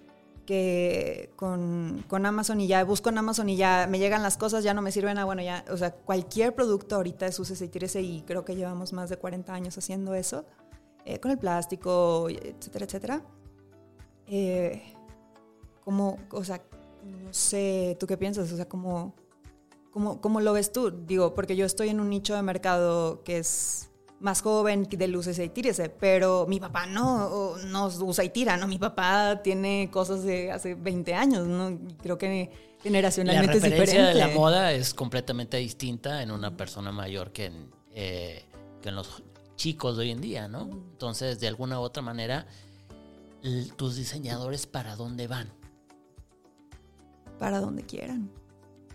que 0.44 1.30
con, 1.36 2.04
con, 2.06 2.26
Amazon 2.26 2.60
y 2.60 2.66
ya 2.66 2.84
busco 2.84 3.08
en 3.08 3.18
Amazon 3.18 3.48
y 3.48 3.56
ya 3.56 3.86
me 3.88 3.98
llegan 3.98 4.22
las 4.22 4.36
cosas, 4.36 4.62
ya 4.62 4.74
no 4.74 4.82
me 4.82 4.92
sirven 4.92 5.16
a, 5.18 5.24
bueno, 5.24 5.42
ya, 5.42 5.64
o 5.70 5.76
sea, 5.76 5.92
cualquier 5.92 6.54
producto 6.54 6.96
ahorita 6.96 7.26
es 7.26 7.38
use 7.38 7.64
y 7.64 7.98
y 7.98 8.22
creo 8.22 8.44
que 8.44 8.56
llevamos 8.56 8.92
más 8.92 9.08
de 9.08 9.16
40 9.16 9.52
años 9.54 9.78
haciendo 9.78 10.14
eso, 10.14 10.44
eh, 11.06 11.18
con 11.18 11.30
el 11.30 11.38
plástico, 11.38 12.28
etcétera, 12.28 12.84
etcétera. 12.84 13.22
Eh, 14.26 14.82
como, 15.84 16.18
o 16.32 16.44
sea, 16.44 16.60
no 17.02 17.32
sé, 17.32 17.96
¿tú 17.98 18.06
qué 18.06 18.18
piensas? 18.18 18.52
O 18.52 18.56
sea, 18.56 18.68
¿cómo, 18.68 19.14
cómo, 19.90 20.20
cómo 20.20 20.40
lo 20.42 20.52
ves 20.52 20.70
tú? 20.72 20.90
Digo, 20.90 21.34
porque 21.34 21.56
yo 21.56 21.64
estoy 21.64 21.88
en 21.88 22.00
un 22.00 22.10
nicho 22.10 22.34
de 22.34 22.42
mercado 22.42 23.22
que 23.24 23.38
es 23.38 23.87
más 24.20 24.42
joven 24.42 24.84
del 24.84 25.16
usa 25.16 25.44
y 25.44 25.48
tírese, 25.48 25.88
pero 25.88 26.46
mi 26.48 26.58
papá 26.58 26.86
no, 26.86 27.56
no 27.56 27.86
usa 27.86 28.24
y 28.24 28.30
tira, 28.30 28.56
¿no? 28.56 28.66
Mi 28.66 28.78
papá 28.78 29.40
tiene 29.42 29.88
cosas 29.92 30.24
de 30.24 30.50
hace 30.50 30.74
20 30.74 31.14
años, 31.14 31.46
¿no? 31.46 31.78
Creo 32.02 32.18
que 32.18 32.50
generacionalmente 32.82 33.60
la 33.60 33.66
es 33.66 33.72
diferente. 33.72 34.02
de 34.02 34.14
la 34.14 34.28
moda 34.28 34.72
es 34.72 34.92
completamente 34.94 35.56
distinta 35.58 36.22
en 36.22 36.30
una 36.30 36.56
persona 36.56 36.90
mayor 36.90 37.32
que 37.32 37.46
en, 37.46 37.70
eh, 37.92 38.44
que 38.82 38.88
en 38.88 38.96
los 38.96 39.22
chicos 39.56 39.96
de 39.96 40.04
hoy 40.04 40.10
en 40.10 40.20
día, 40.20 40.48
¿no? 40.48 40.62
Entonces, 40.62 41.38
de 41.40 41.48
alguna 41.48 41.78
u 41.78 41.82
otra 41.82 42.02
manera, 42.02 42.46
tus 43.76 43.96
diseñadores, 43.96 44.66
¿para 44.66 44.96
dónde 44.96 45.26
van? 45.28 45.52
Para 47.38 47.60
donde 47.60 47.84
quieran. 47.84 48.30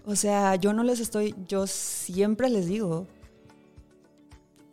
O 0.06 0.16
sea, 0.16 0.56
yo 0.56 0.74
no 0.74 0.84
les 0.84 1.00
estoy, 1.00 1.34
yo 1.48 1.66
siempre 1.66 2.50
les 2.50 2.68
digo, 2.68 3.08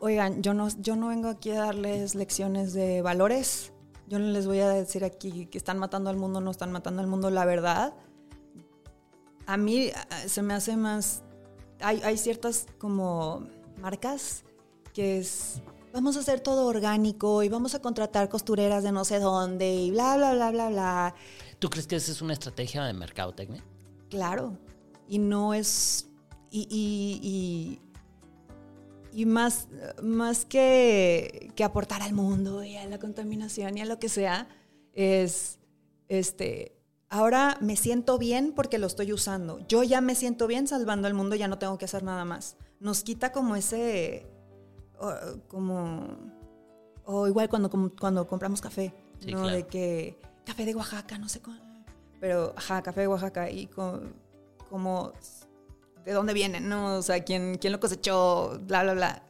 oigan, 0.00 0.42
yo 0.42 0.54
no, 0.54 0.68
yo 0.80 0.96
no 0.96 1.08
vengo 1.08 1.28
aquí 1.28 1.50
a 1.50 1.60
darles 1.60 2.14
lecciones 2.14 2.72
de 2.72 3.02
valores. 3.02 3.72
Yo 4.08 4.18
no 4.18 4.26
les 4.26 4.46
voy 4.46 4.58
a 4.58 4.68
decir 4.68 5.04
aquí 5.04 5.46
que 5.46 5.58
están 5.58 5.78
matando 5.78 6.10
al 6.10 6.16
mundo, 6.16 6.40
no 6.40 6.50
están 6.50 6.72
matando 6.72 7.00
al 7.00 7.06
mundo. 7.06 7.30
La 7.30 7.44
verdad, 7.44 7.94
a 9.46 9.56
mí 9.56 9.90
se 10.26 10.42
me 10.42 10.54
hace 10.54 10.76
más... 10.76 11.22
Hay, 11.80 12.00
hay 12.02 12.18
ciertas 12.18 12.66
como 12.78 13.46
marcas 13.80 14.42
que 14.92 15.18
es... 15.18 15.62
Vamos 15.92 16.16
a 16.16 16.20
hacer 16.20 16.40
todo 16.40 16.66
orgánico 16.66 17.42
y 17.42 17.48
vamos 17.48 17.74
a 17.74 17.80
contratar 17.80 18.28
costureras 18.28 18.82
de 18.82 18.92
no 18.92 19.04
sé 19.04 19.18
dónde 19.18 19.74
y 19.74 19.90
bla, 19.90 20.16
bla, 20.16 20.34
bla, 20.34 20.50
bla, 20.50 20.68
bla. 20.68 21.14
¿Tú 21.58 21.68
crees 21.68 21.86
que 21.86 21.96
esa 21.96 22.12
es 22.12 22.22
una 22.22 22.32
estrategia 22.32 22.84
de 22.84 22.92
mercadotecnia? 22.92 23.64
Claro. 24.08 24.56
Y 25.08 25.18
no 25.18 25.54
es... 25.54 26.08
y, 26.50 26.66
y 26.70 27.20
y 27.22 27.80
más, 29.26 29.68
más 30.02 30.44
que, 30.44 31.52
que, 31.54 31.64
aportar 31.64 32.02
al 32.02 32.12
mundo 32.12 32.64
y 32.64 32.76
a 32.76 32.86
la 32.86 32.98
contaminación 32.98 33.78
y 33.78 33.80
a 33.80 33.86
lo 33.86 33.98
que 33.98 34.08
sea, 34.08 34.48
es, 34.92 35.58
este, 36.08 36.76
ahora 37.08 37.58
me 37.60 37.76
siento 37.76 38.18
bien 38.18 38.52
porque 38.54 38.78
lo 38.78 38.86
estoy 38.86 39.12
usando. 39.12 39.58
Yo 39.68 39.82
ya 39.82 40.00
me 40.00 40.14
siento 40.14 40.46
bien 40.46 40.66
salvando 40.66 41.06
al 41.06 41.14
mundo, 41.14 41.36
ya 41.36 41.48
no 41.48 41.58
tengo 41.58 41.78
que 41.78 41.84
hacer 41.84 42.02
nada 42.02 42.24
más. 42.24 42.56
Nos 42.78 43.02
quita 43.02 43.32
como 43.32 43.56
ese, 43.56 44.26
como, 45.48 46.16
o 47.04 47.26
igual 47.26 47.48
cuando, 47.48 47.70
cuando 47.98 48.26
compramos 48.26 48.60
café, 48.60 48.94
¿no? 49.26 49.46
De 49.48 49.66
que, 49.66 50.18
café 50.44 50.64
de 50.64 50.74
Oaxaca, 50.74 51.18
no 51.18 51.28
sé 51.28 51.40
cuál, 51.40 51.60
pero, 52.20 52.54
ajá, 52.56 52.82
café 52.82 53.02
de 53.02 53.08
Oaxaca 53.08 53.50
y 53.50 53.66
como 53.66 55.12
de 56.04 56.12
dónde 56.12 56.32
vienen, 56.32 56.68
¿no? 56.68 56.96
O 56.96 57.02
sea, 57.02 57.22
quién, 57.24 57.56
quién 57.58 57.72
lo 57.72 57.80
cosechó, 57.80 58.58
bla, 58.62 58.82
bla, 58.82 58.94
bla. 58.94 59.22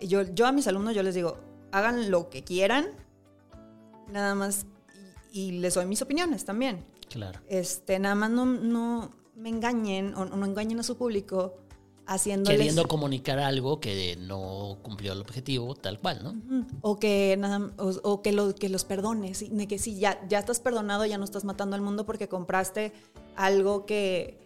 yo, 0.00 0.22
yo 0.22 0.46
a 0.46 0.52
mis 0.52 0.66
alumnos 0.66 0.94
yo 0.94 1.02
les 1.02 1.14
digo, 1.14 1.38
hagan 1.72 2.10
lo 2.10 2.30
que 2.30 2.44
quieran, 2.44 2.86
nada 4.12 4.34
más, 4.34 4.66
y, 5.32 5.52
les 5.52 5.74
doy 5.74 5.86
mis 5.86 6.02
opiniones 6.02 6.44
también. 6.44 6.84
Claro. 7.08 7.40
Este, 7.48 7.98
nada 7.98 8.14
más 8.14 8.30
no, 8.30 8.46
no 8.46 9.12
me 9.34 9.48
engañen 9.48 10.14
o 10.14 10.24
no 10.24 10.46
engañen 10.46 10.80
a 10.80 10.82
su 10.82 10.96
público 10.96 11.56
haciéndoles... 12.10 12.58
Queriendo 12.58 12.88
comunicar 12.88 13.38
algo 13.38 13.78
que 13.80 14.16
no 14.16 14.78
cumplió 14.82 15.12
el 15.12 15.20
objetivo, 15.20 15.74
tal 15.76 16.00
cual, 16.00 16.20
¿no? 16.22 16.66
O 16.82 16.98
que 16.98 17.36
nada, 17.38 17.70
o, 17.78 18.20
que, 18.20 18.32
lo, 18.32 18.54
que 18.54 18.68
los 18.68 18.84
perdones, 18.84 19.44
de 19.48 19.68
que 19.68 19.78
si 19.78 19.98
ya, 19.98 20.20
ya 20.28 20.40
estás 20.40 20.58
perdonado, 20.58 21.06
ya 21.06 21.18
no 21.18 21.24
estás 21.24 21.44
matando 21.44 21.76
al 21.76 21.82
mundo 21.82 22.04
porque 22.06 22.28
compraste 22.28 22.92
algo 23.36 23.86
que 23.86 24.39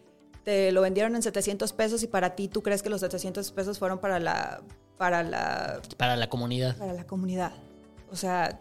te 0.45 0.73
lo 0.73 0.83
vendieron 0.83 1.17
en 1.17 1.23
700 1.23 1.73
pesos 1.73 2.03
y 2.03 2.07
para 2.07 2.37
ti 2.37 2.49
tú 2.49 2.63
crees 2.63 2.83
que 2.83 2.91
los 2.91 3.01
700 3.01 3.51
pesos 3.53 3.79
fueron 3.79 3.99
para 3.99 4.21
la... 4.21 4.63
Para 4.97 5.25
la, 5.25 5.81
para 5.97 6.17
la 6.17 6.29
comunidad. 6.29 6.77
Para 6.77 6.93
la 6.93 7.05
comunidad. 7.05 7.53
O 8.13 8.17
sea, 8.17 8.61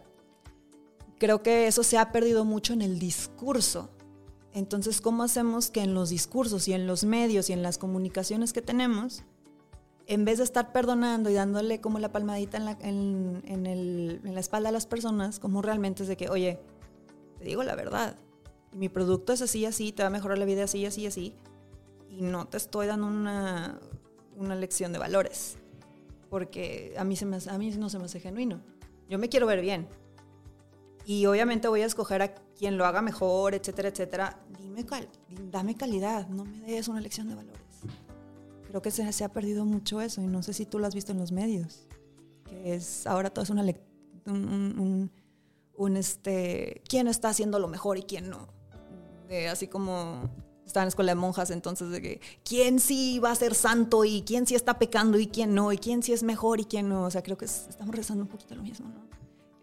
creo 1.20 1.44
que 1.44 1.68
eso 1.68 1.84
se 1.84 2.00
ha 2.00 2.12
perdido 2.12 2.44
mucho 2.44 2.74
en 2.74 2.82
el 2.82 2.98
discurso. 2.98 3.92
Entonces, 4.52 5.00
¿cómo 5.00 5.22
hacemos 5.22 5.70
que 5.70 5.82
en 5.82 5.94
los 5.94 6.10
discursos 6.10 6.68
y 6.68 6.74
en 6.74 6.88
los 6.88 7.04
medios 7.04 7.50
y 7.50 7.54
en 7.54 7.62
las 7.62 7.78
comunicaciones 7.78 8.52
que 8.52 8.64
tenemos, 8.64 9.24
en 10.08 10.26
vez 10.26 10.40
de 10.40 10.44
estar 10.44 10.72
perdonando 10.72 11.30
y 11.30 11.34
dándole 11.34 11.82
como 11.82 12.00
la 12.00 12.12
palmadita 12.12 12.58
en 12.58 12.66
la, 12.66 12.78
en, 12.82 13.44
en, 13.46 13.66
el, 13.68 14.22
en 14.24 14.34
la 14.34 14.40
espalda 14.40 14.70
a 14.70 14.72
las 14.72 14.88
personas, 14.88 15.40
como 15.40 15.62
realmente 15.62 16.04
es 16.04 16.10
de 16.10 16.18
que, 16.18 16.30
oye, 16.30 16.60
te 17.38 17.46
digo 17.46 17.64
la 17.64 17.76
verdad, 17.76 18.16
mi 18.72 18.90
producto 18.90 19.34
es 19.34 19.42
así, 19.42 19.66
así, 19.66 19.92
te 19.92 20.02
va 20.04 20.08
a 20.08 20.12
mejorar 20.12 20.38
la 20.38 20.46
vida 20.46 20.64
así, 20.64 20.86
así, 20.86 21.06
así, 21.06 21.36
y 22.18 22.22
no 22.22 22.48
te 22.48 22.58
estoy 22.58 22.88
dando 22.88 23.08
una, 23.08 23.80
una 24.36 24.56
lección 24.56 24.94
de 24.94 25.00
valores, 25.00 25.58
porque 26.30 26.94
a 26.98 27.04
mí, 27.04 27.16
se 27.16 27.26
me, 27.26 27.38
a 27.48 27.58
mí 27.58 27.72
no 27.72 27.90
se 27.90 27.98
me 27.98 28.06
hace 28.06 28.20
genuino. 28.20 28.62
Yo 29.10 29.18
me 29.18 29.30
quiero 29.30 29.48
ver 29.48 29.62
bien. 29.62 29.88
Y 31.06 31.26
obviamente 31.26 31.68
voy 31.68 31.82
a 31.82 31.86
escoger 31.86 32.22
a 32.22 32.34
quien 32.34 32.78
lo 32.78 32.86
haga 32.86 33.02
mejor, 33.02 33.56
etcétera, 33.56 33.90
etcétera. 33.90 34.40
Dime 34.60 34.86
dame 35.52 35.76
calidad, 35.76 36.28
no 36.30 36.46
me 36.46 36.60
des 36.60 36.88
una 36.88 37.02
lección 37.02 37.28
de 37.28 37.36
valores. 37.36 37.62
Creo 38.68 38.82
que 38.82 38.92
se, 38.92 39.12
se, 39.12 39.24
ha 39.24 39.30
perdido 39.30 39.66
mucho 39.66 40.00
eso 40.00 40.22
y 40.22 40.28
no 40.28 40.42
sé 40.44 40.54
si 40.54 40.66
tú 40.66 40.80
lo 40.80 40.88
has 40.88 40.96
visto 40.96 41.12
en 41.12 41.18
los 41.18 41.32
medios. 41.32 41.88
Que 42.46 42.76
es 42.76 43.06
ahora 43.06 43.32
todo 43.32 43.44
es 43.44 43.50
una 43.50 43.64
un, 44.26 44.34
un, 44.36 45.12
un, 45.76 45.98
este 45.98 46.82
quién 46.88 47.08
está 47.08 47.30
haciendo 47.30 47.60
lo 47.60 47.68
mejor 47.68 47.98
y 47.98 48.04
quién 48.04 48.30
no. 48.30 48.48
De, 49.28 49.50
así 49.50 49.68
como 49.68 50.30
estaba 50.66 50.84
en 50.84 50.88
la 50.88 50.90
escuela 50.90 51.12
de 51.12 51.16
monjas, 51.16 51.50
entonces 51.52 51.90
de 51.90 52.02
que 52.02 52.22
quién 52.44 52.80
sí 52.80 53.20
va 53.20 53.32
a 53.32 53.36
ser 53.36 53.56
santo 53.56 54.06
y 54.06 54.24
quién 54.24 54.48
sí 54.48 54.56
está 54.56 54.80
pecando 54.80 55.20
y 55.20 55.28
quién 55.28 55.54
no, 55.54 55.72
y 55.72 55.78
quién 55.78 56.04
sí 56.04 56.14
es 56.14 56.24
mejor 56.24 56.60
y 56.60 56.66
quién 56.66 56.90
no. 56.90 57.04
O 57.04 57.12
sea, 57.12 57.22
creo 57.24 57.38
que 57.38 57.46
estamos 57.46 57.96
rezando 57.96 58.24
un 58.24 58.30
poquito 58.30 58.56
lo 58.56 58.64
mismo, 58.64 58.88
¿no? 58.88 59.08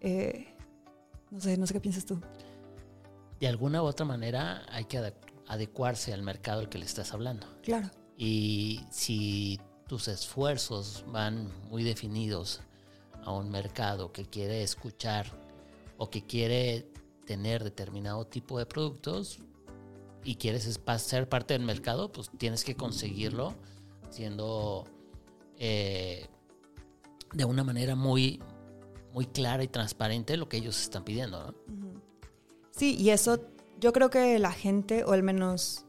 Eh, 0.01 0.53
no 1.29 1.39
sé, 1.39 1.57
no 1.57 1.67
sé 1.67 1.73
qué 1.73 1.79
piensas 1.79 2.05
tú. 2.05 2.19
De 3.39 3.47
alguna 3.47 3.81
u 3.81 3.85
otra 3.85 4.05
manera 4.05 4.63
hay 4.69 4.85
que 4.85 5.13
adecuarse 5.47 6.13
al 6.13 6.21
mercado 6.21 6.59
al 6.59 6.69
que 6.69 6.77
le 6.77 6.85
estás 6.85 7.13
hablando. 7.13 7.47
Claro. 7.63 7.89
Y 8.17 8.81
si 8.91 9.59
tus 9.87 10.07
esfuerzos 10.07 11.03
van 11.07 11.51
muy 11.69 11.83
definidos 11.83 12.61
a 13.23 13.31
un 13.31 13.49
mercado 13.49 14.11
que 14.11 14.25
quiere 14.25 14.63
escuchar 14.63 15.27
o 15.97 16.09
que 16.09 16.25
quiere 16.25 16.91
tener 17.25 17.63
determinado 17.63 18.25
tipo 18.25 18.59
de 18.59 18.65
productos, 18.65 19.39
y 20.23 20.35
quieres 20.35 20.79
ser 20.97 21.29
parte 21.29 21.53
del 21.53 21.63
mercado, 21.63 22.11
pues 22.11 22.29
tienes 22.37 22.63
que 22.63 22.75
conseguirlo 22.75 23.55
siendo 24.09 24.85
eh, 25.57 26.27
de 27.33 27.45
una 27.45 27.63
manera 27.63 27.95
muy, 27.95 28.41
muy 29.13 29.25
clara 29.25 29.63
y 29.63 29.67
transparente 29.67 30.37
lo 30.37 30.47
que 30.47 30.57
ellos 30.57 30.79
están 30.81 31.03
pidiendo. 31.03 31.55
Sí, 32.71 32.95
y 32.97 33.09
eso 33.09 33.39
yo 33.79 33.93
creo 33.93 34.09
que 34.09 34.37
la 34.39 34.51
gente, 34.51 35.03
o 35.03 35.13
al 35.13 35.23
menos 35.23 35.85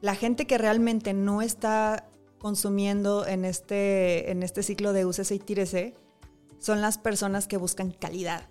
la 0.00 0.14
gente 0.14 0.46
que 0.46 0.58
realmente 0.58 1.12
no 1.12 1.42
está 1.42 2.08
consumiendo 2.38 3.26
en 3.26 3.44
este, 3.44 4.30
en 4.30 4.42
este 4.42 4.62
ciclo 4.62 4.92
de 4.92 5.04
UCC 5.04 5.32
y 5.32 5.38
tírese, 5.38 5.94
son 6.58 6.80
las 6.80 6.98
personas 6.98 7.46
que 7.46 7.58
buscan 7.58 7.90
calidad. 7.90 8.48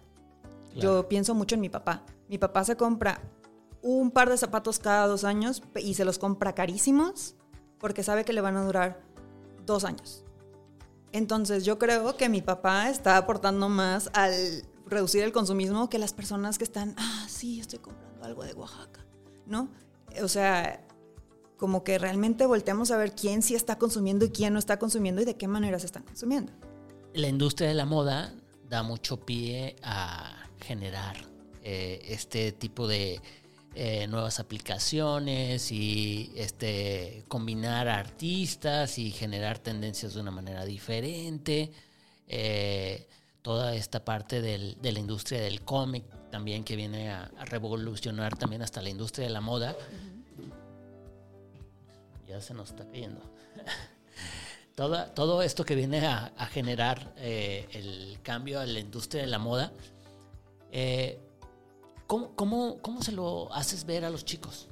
Yo 0.76 1.10
pienso 1.10 1.34
mucho 1.34 1.56
en 1.56 1.62
mi 1.62 1.70
papá. 1.70 2.06
Mi 2.30 2.38
papá 2.38 2.64
se 2.64 2.78
compra 2.78 3.22
un 3.82 4.12
par 4.12 4.30
de 4.30 4.38
zapatos 4.38 4.80
cada 4.80 5.08
dos 5.08 5.24
años 5.24 5.62
y 5.76 5.94
se 5.94 6.06
los 6.06 6.20
compra 6.20 6.54
carísimos 6.54 7.36
porque 7.80 8.04
sabe 8.04 8.26
que 8.26 8.34
le 8.34 8.42
van 8.42 8.58
a 8.58 8.66
durar 8.66 9.02
dos 9.66 9.84
años. 9.84 10.24
Entonces 11.12 11.66
yo 11.66 11.80
creo 11.80 12.16
que 12.18 12.30
mi 12.30 12.42
papá 12.42 12.90
está 12.90 13.18
aportando 13.18 13.70
más 13.70 14.10
al 14.14 14.64
reducir 14.86 15.24
el 15.24 15.32
consumismo 15.32 15.90
que 15.90 15.98
las 15.98 16.14
personas 16.14 16.58
que 16.58 16.64
están, 16.64 16.94
ah, 16.98 17.26
sí, 17.30 17.60
estoy 17.60 17.80
comprando 17.80 18.26
algo 18.26 18.44
de 18.44 18.54
Oaxaca, 18.54 19.06
¿no? 19.46 19.70
O 20.22 20.28
sea, 20.28 20.86
como 21.58 21.84
que 21.84 21.98
realmente 21.98 22.46
volteamos 22.46 22.92
a 22.92 22.98
ver 22.98 23.14
quién 23.16 23.42
sí 23.42 23.56
está 23.56 23.78
consumiendo 23.78 24.26
y 24.26 24.30
quién 24.30 24.54
no 24.54 24.60
está 24.60 24.78
consumiendo 24.80 25.22
y 25.22 25.26
de 25.26 25.36
qué 25.36 25.48
manera 25.48 25.80
se 25.80 25.86
están 25.86 26.04
consumiendo. 26.04 26.52
La 27.14 27.28
industria 27.28 27.70
de 27.70 27.76
la 27.76 27.86
moda 27.86 28.34
da 28.68 28.84
mucho 28.84 29.20
pie 29.20 29.76
a 29.82 30.48
generar 30.60 31.18
eh, 31.64 32.02
este 32.10 32.52
tipo 32.52 32.88
de 32.88 33.22
eh, 33.76 34.08
nuevas 34.08 34.40
aplicaciones 34.40 35.72
y 35.72 36.32
este, 36.36 37.24
combinar 37.28 37.88
artistas 37.88 38.98
y 38.98 39.12
generar 39.12 39.60
tendencias 39.60 40.14
de 40.14 40.22
una 40.22 40.32
manera 40.32 40.66
diferente. 40.66 41.72
Eh, 42.28 43.08
toda 43.42 43.76
esta 43.76 44.04
parte 44.04 44.42
del, 44.42 44.78
de 44.82 44.92
la 44.92 45.00
industria 45.00 45.42
del 45.42 45.62
cómic 45.62 46.04
también 46.30 46.64
que 46.64 46.76
viene 46.76 47.10
a, 47.12 47.30
revolucionar 47.46 48.38
también 48.38 48.62
hasta 48.62 48.82
la 48.82 48.90
industria 48.90 49.28
de 49.28 49.34
la 49.34 49.42
moda. 49.42 49.76
Ya 52.28 52.42
se 52.42 52.54
nos 52.54 52.70
está 52.70 52.86
cayendo. 52.86 53.22
todo, 54.76 55.06
todo 55.08 55.42
esto 55.42 55.66
que 55.66 55.76
viene 55.76 56.06
a, 56.06 56.32
generar 56.52 57.14
eh, 57.18 57.68
el 57.72 58.20
cambio 58.22 58.60
a 58.60 58.66
la 58.66 58.80
industria 58.80 59.24
de 59.24 59.28
la 59.28 59.40
moda. 59.40 59.72
Eh, 60.72 61.20
¿Cómo, 62.10 62.80
se 63.02 63.12
lo 63.12 63.54
haces 63.54 63.86
ver 63.86 64.04
a 64.04 64.10
los 64.10 64.26
chicos? 64.26 64.68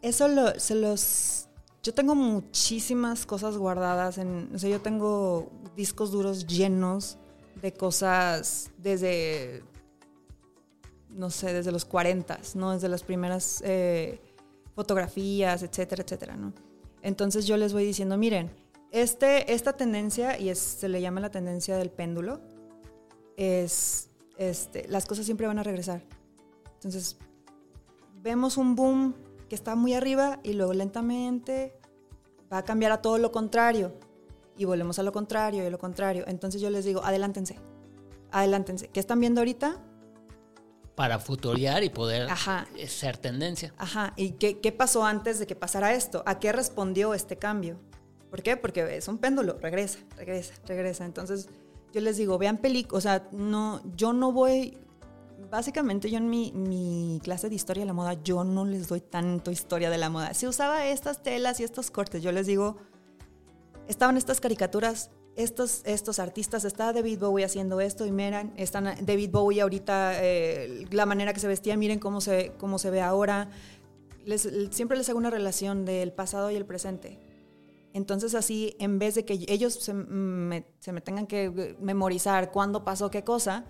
Eso 0.00 0.28
lo, 0.28 0.60
se 0.60 0.76
los... 0.76 1.48
Yo 1.82 1.92
tengo 1.92 2.14
muchísimas 2.14 3.26
cosas 3.26 3.56
guardadas 3.56 4.18
en... 4.18 4.48
O 4.54 4.58
sea, 4.60 4.70
yo 4.70 4.80
tengo 4.80 5.50
discos 5.74 6.12
duros 6.12 6.46
llenos 6.46 7.18
de 7.60 7.72
cosas 7.72 8.70
desde... 8.78 9.64
No 11.10 11.30
sé, 11.30 11.52
desde 11.52 11.72
los 11.72 11.84
40, 11.84 12.38
¿no? 12.54 12.72
Desde 12.72 12.88
las 12.88 13.02
primeras 13.02 13.60
eh, 13.64 14.20
fotografías, 14.76 15.64
etcétera, 15.64 16.04
etcétera, 16.04 16.36
¿no? 16.36 16.52
Entonces 17.02 17.48
yo 17.48 17.56
les 17.56 17.72
voy 17.72 17.84
diciendo, 17.86 18.16
miren, 18.16 18.52
este, 18.92 19.52
esta 19.52 19.72
tendencia, 19.72 20.38
y 20.38 20.54
se 20.54 20.88
le 20.88 21.00
llama 21.00 21.20
la 21.20 21.30
tendencia 21.30 21.76
del 21.76 21.90
péndulo, 21.90 22.40
es, 23.36 24.10
este, 24.36 24.86
las 24.86 25.06
cosas 25.06 25.24
siempre 25.24 25.48
van 25.48 25.58
a 25.58 25.64
regresar. 25.64 26.02
Entonces, 26.78 27.16
vemos 28.22 28.56
un 28.56 28.74
boom 28.74 29.14
que 29.48 29.54
está 29.54 29.74
muy 29.74 29.94
arriba 29.94 30.40
y 30.42 30.52
luego 30.52 30.72
lentamente 30.72 31.74
va 32.52 32.58
a 32.58 32.64
cambiar 32.64 32.92
a 32.92 33.02
todo 33.02 33.18
lo 33.18 33.32
contrario. 33.32 33.94
Y 34.56 34.64
volvemos 34.64 34.98
a 34.98 35.02
lo 35.02 35.12
contrario 35.12 35.62
y 35.62 35.66
a 35.66 35.70
lo 35.70 35.78
contrario. 35.78 36.24
Entonces 36.26 36.60
yo 36.60 36.70
les 36.70 36.84
digo, 36.84 37.04
adelántense, 37.04 37.56
adelántense. 38.30 38.88
¿Qué 38.88 39.00
están 39.00 39.20
viendo 39.20 39.40
ahorita? 39.40 39.80
Para 40.94 41.20
futurear 41.20 41.84
y 41.84 41.90
poder 41.90 42.28
ser 42.88 43.16
tendencia. 43.18 43.72
Ajá. 43.78 44.14
¿Y 44.16 44.32
qué, 44.32 44.58
qué 44.58 44.72
pasó 44.72 45.04
antes 45.04 45.38
de 45.38 45.46
que 45.46 45.54
pasara 45.54 45.94
esto? 45.94 46.24
¿A 46.26 46.40
qué 46.40 46.50
respondió 46.52 47.14
este 47.14 47.36
cambio? 47.36 47.78
¿Por 48.30 48.42
qué? 48.42 48.56
Porque 48.56 48.96
es 48.96 49.08
un 49.08 49.18
péndulo, 49.18 49.58
regresa, 49.60 50.00
regresa, 50.16 50.54
regresa. 50.66 51.04
Entonces 51.04 51.48
yo 51.92 52.00
les 52.00 52.16
digo, 52.16 52.36
vean 52.38 52.58
películas, 52.58 52.98
o 52.98 53.00
sea, 53.00 53.28
no, 53.32 53.80
yo 53.96 54.12
no 54.12 54.32
voy, 54.32 54.76
básicamente 55.50 56.10
yo 56.10 56.18
en 56.18 56.28
mi, 56.28 57.20
clase 57.22 57.48
de 57.48 57.54
historia 57.54 57.82
de 57.82 57.86
la 57.86 57.92
moda, 57.92 58.14
yo 58.22 58.44
no 58.44 58.64
les 58.64 58.88
doy 58.88 59.00
tanto 59.00 59.50
historia 59.50 59.90
de 59.90 59.98
la 59.98 60.10
moda. 60.10 60.34
Se 60.34 60.48
usaba 60.48 60.86
estas 60.86 61.22
telas 61.22 61.60
y 61.60 61.64
estos 61.64 61.90
cortes, 61.90 62.22
yo 62.22 62.32
les 62.32 62.46
digo, 62.46 62.76
estaban 63.86 64.16
estas 64.16 64.40
caricaturas, 64.40 65.10
estos, 65.36 65.82
estos 65.84 66.18
artistas, 66.18 66.64
está 66.64 66.92
David 66.92 67.20
Bowie 67.20 67.44
haciendo 67.44 67.80
esto 67.80 68.04
y 68.06 68.10
miren, 68.10 68.52
están 68.56 68.84
David 69.02 69.30
Bowie 69.30 69.60
ahorita, 69.60 70.12
eh, 70.22 70.86
la 70.90 71.06
manera 71.06 71.32
que 71.32 71.40
se 71.40 71.48
vestía, 71.48 71.76
miren 71.76 71.98
cómo 71.98 72.20
se, 72.20 72.52
cómo 72.58 72.78
se 72.78 72.90
ve 72.90 73.00
ahora. 73.00 73.50
siempre 74.70 74.96
les 74.96 75.08
hago 75.08 75.18
una 75.18 75.30
relación 75.30 75.84
del 75.84 76.12
pasado 76.12 76.50
y 76.50 76.56
el 76.56 76.66
presente. 76.66 77.20
Entonces 77.94 78.34
así, 78.34 78.76
en 78.78 78.98
vez 78.98 79.14
de 79.14 79.24
que 79.24 79.44
ellos 79.48 79.74
se 79.74 79.94
me, 79.94 80.66
se 80.78 80.92
me 80.92 81.00
tengan 81.00 81.26
que 81.26 81.76
memorizar 81.80 82.50
cuándo 82.50 82.84
pasó 82.84 83.10
qué 83.10 83.24
cosa, 83.24 83.64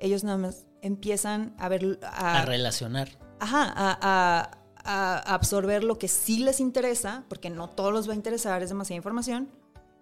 ellos 0.00 0.24
nada 0.24 0.36
más 0.36 0.66
empiezan 0.82 1.54
a 1.58 1.68
ver... 1.68 1.98
A, 2.02 2.44
relacionar. 2.44 3.08
Ajá, 3.40 3.72
a, 3.74 4.58
absorber 4.84 5.84
lo 5.84 5.96
que 5.96 6.08
sí 6.08 6.40
les 6.40 6.58
interesa, 6.58 7.24
porque 7.28 7.50
no 7.50 7.70
todos 7.70 7.92
los 7.92 8.08
va 8.08 8.14
a 8.14 8.16
interesar, 8.16 8.62
es 8.64 8.68
demasiada 8.68 8.96
información, 8.96 9.48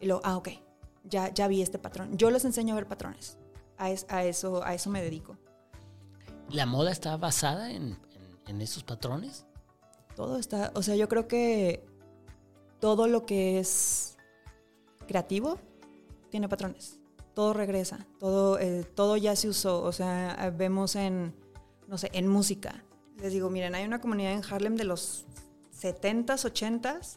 y 0.00 0.06
luego, 0.06 0.22
ah, 0.24 0.38
ok, 0.38 0.48
ya, 1.04 1.32
ya 1.34 1.48
vi 1.48 1.60
este 1.60 1.78
patrón. 1.78 2.16
Yo 2.16 2.30
les 2.30 2.46
enseño 2.46 2.72
a 2.72 2.76
ver 2.76 2.88
patrones. 2.88 3.36
A, 3.76 3.90
eso, 3.90 4.64
a 4.64 4.74
eso 4.74 4.90
me 4.90 5.02
dedico. 5.02 5.36
¿La 6.48 6.64
moda 6.64 6.90
está 6.90 7.16
basada 7.16 7.70
en, 7.70 7.98
en 8.46 8.60
esos 8.62 8.84
patrones? 8.84 9.46
Todo 10.16 10.38
está, 10.38 10.72
o 10.74 10.82
sea, 10.82 10.96
yo 10.96 11.08
creo 11.08 11.28
que 11.28 11.84
todo 12.78 13.06
lo 13.06 13.26
que 13.26 13.58
es 13.58 14.16
creativo 15.06 15.58
tiene 16.30 16.48
patrones 16.48 16.99
todo 17.40 17.54
regresa, 17.54 18.06
todo, 18.18 18.58
eh, 18.58 18.84
todo 18.94 19.16
ya 19.16 19.34
se 19.34 19.48
usó, 19.48 19.82
o 19.82 19.92
sea, 19.92 20.52
vemos 20.58 20.94
en, 20.94 21.34
no 21.88 21.96
sé, 21.96 22.10
en 22.12 22.28
música. 22.28 22.84
Les 23.16 23.32
digo, 23.32 23.48
miren, 23.48 23.74
hay 23.74 23.86
una 23.86 23.98
comunidad 23.98 24.32
en 24.32 24.42
Harlem 24.44 24.76
de 24.76 24.84
los 24.84 25.24
70s, 25.80 26.44
80s, 26.44 27.16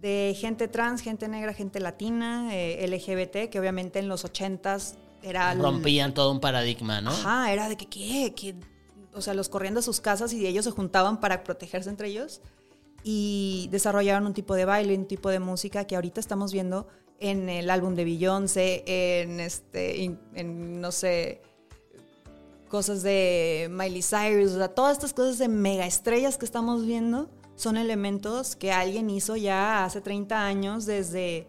de 0.00 0.36
gente 0.38 0.68
trans, 0.68 1.00
gente 1.00 1.26
negra, 1.26 1.52
gente 1.54 1.80
latina, 1.80 2.50
eh, 2.52 2.86
LGBT, 2.86 3.50
que 3.50 3.58
obviamente 3.58 3.98
en 3.98 4.06
los 4.06 4.24
80s 4.24 4.94
era... 5.24 5.52
Rompían 5.54 6.14
todo 6.14 6.30
un 6.30 6.38
paradigma, 6.38 7.00
¿no? 7.00 7.10
Ajá, 7.10 7.52
era 7.52 7.68
de 7.68 7.76
que, 7.76 7.86
¿qué? 7.86 8.32
Que, 8.32 8.54
o 9.12 9.20
sea, 9.20 9.34
los 9.34 9.48
corriendo 9.48 9.80
a 9.80 9.82
sus 9.82 10.00
casas 10.00 10.32
y 10.32 10.46
ellos 10.46 10.66
se 10.66 10.70
juntaban 10.70 11.18
para 11.18 11.42
protegerse 11.42 11.90
entre 11.90 12.10
ellos 12.10 12.42
y 13.02 13.66
desarrollaron 13.72 14.24
un 14.24 14.34
tipo 14.34 14.54
de 14.54 14.66
baile, 14.66 14.96
un 14.96 15.06
tipo 15.06 15.30
de 15.30 15.40
música 15.40 15.84
que 15.84 15.96
ahorita 15.96 16.20
estamos 16.20 16.52
viendo 16.52 16.86
en 17.30 17.48
el 17.48 17.70
álbum 17.70 17.94
de 17.94 18.04
Beyoncé, 18.04 18.84
en 18.86 19.40
este, 19.40 20.04
en, 20.04 20.80
no 20.80 20.92
sé, 20.92 21.40
cosas 22.68 23.02
de 23.02 23.68
Miley 23.70 24.02
Cyrus, 24.02 24.52
o 24.52 24.58
sea, 24.58 24.68
todas 24.68 24.92
estas 24.98 25.14
cosas 25.14 25.38
de 25.38 25.48
mega 25.48 25.86
estrellas 25.86 26.36
que 26.36 26.44
estamos 26.44 26.84
viendo 26.84 27.30
son 27.56 27.78
elementos 27.78 28.56
que 28.56 28.72
alguien 28.72 29.08
hizo 29.08 29.36
ya 29.36 29.86
hace 29.86 30.02
30 30.02 30.44
años 30.44 30.84
desde, 30.84 31.46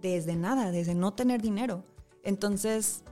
desde 0.00 0.34
nada, 0.34 0.70
desde 0.70 0.94
no 0.94 1.12
tener 1.12 1.42
dinero. 1.42 1.84
Entonces, 2.22 3.02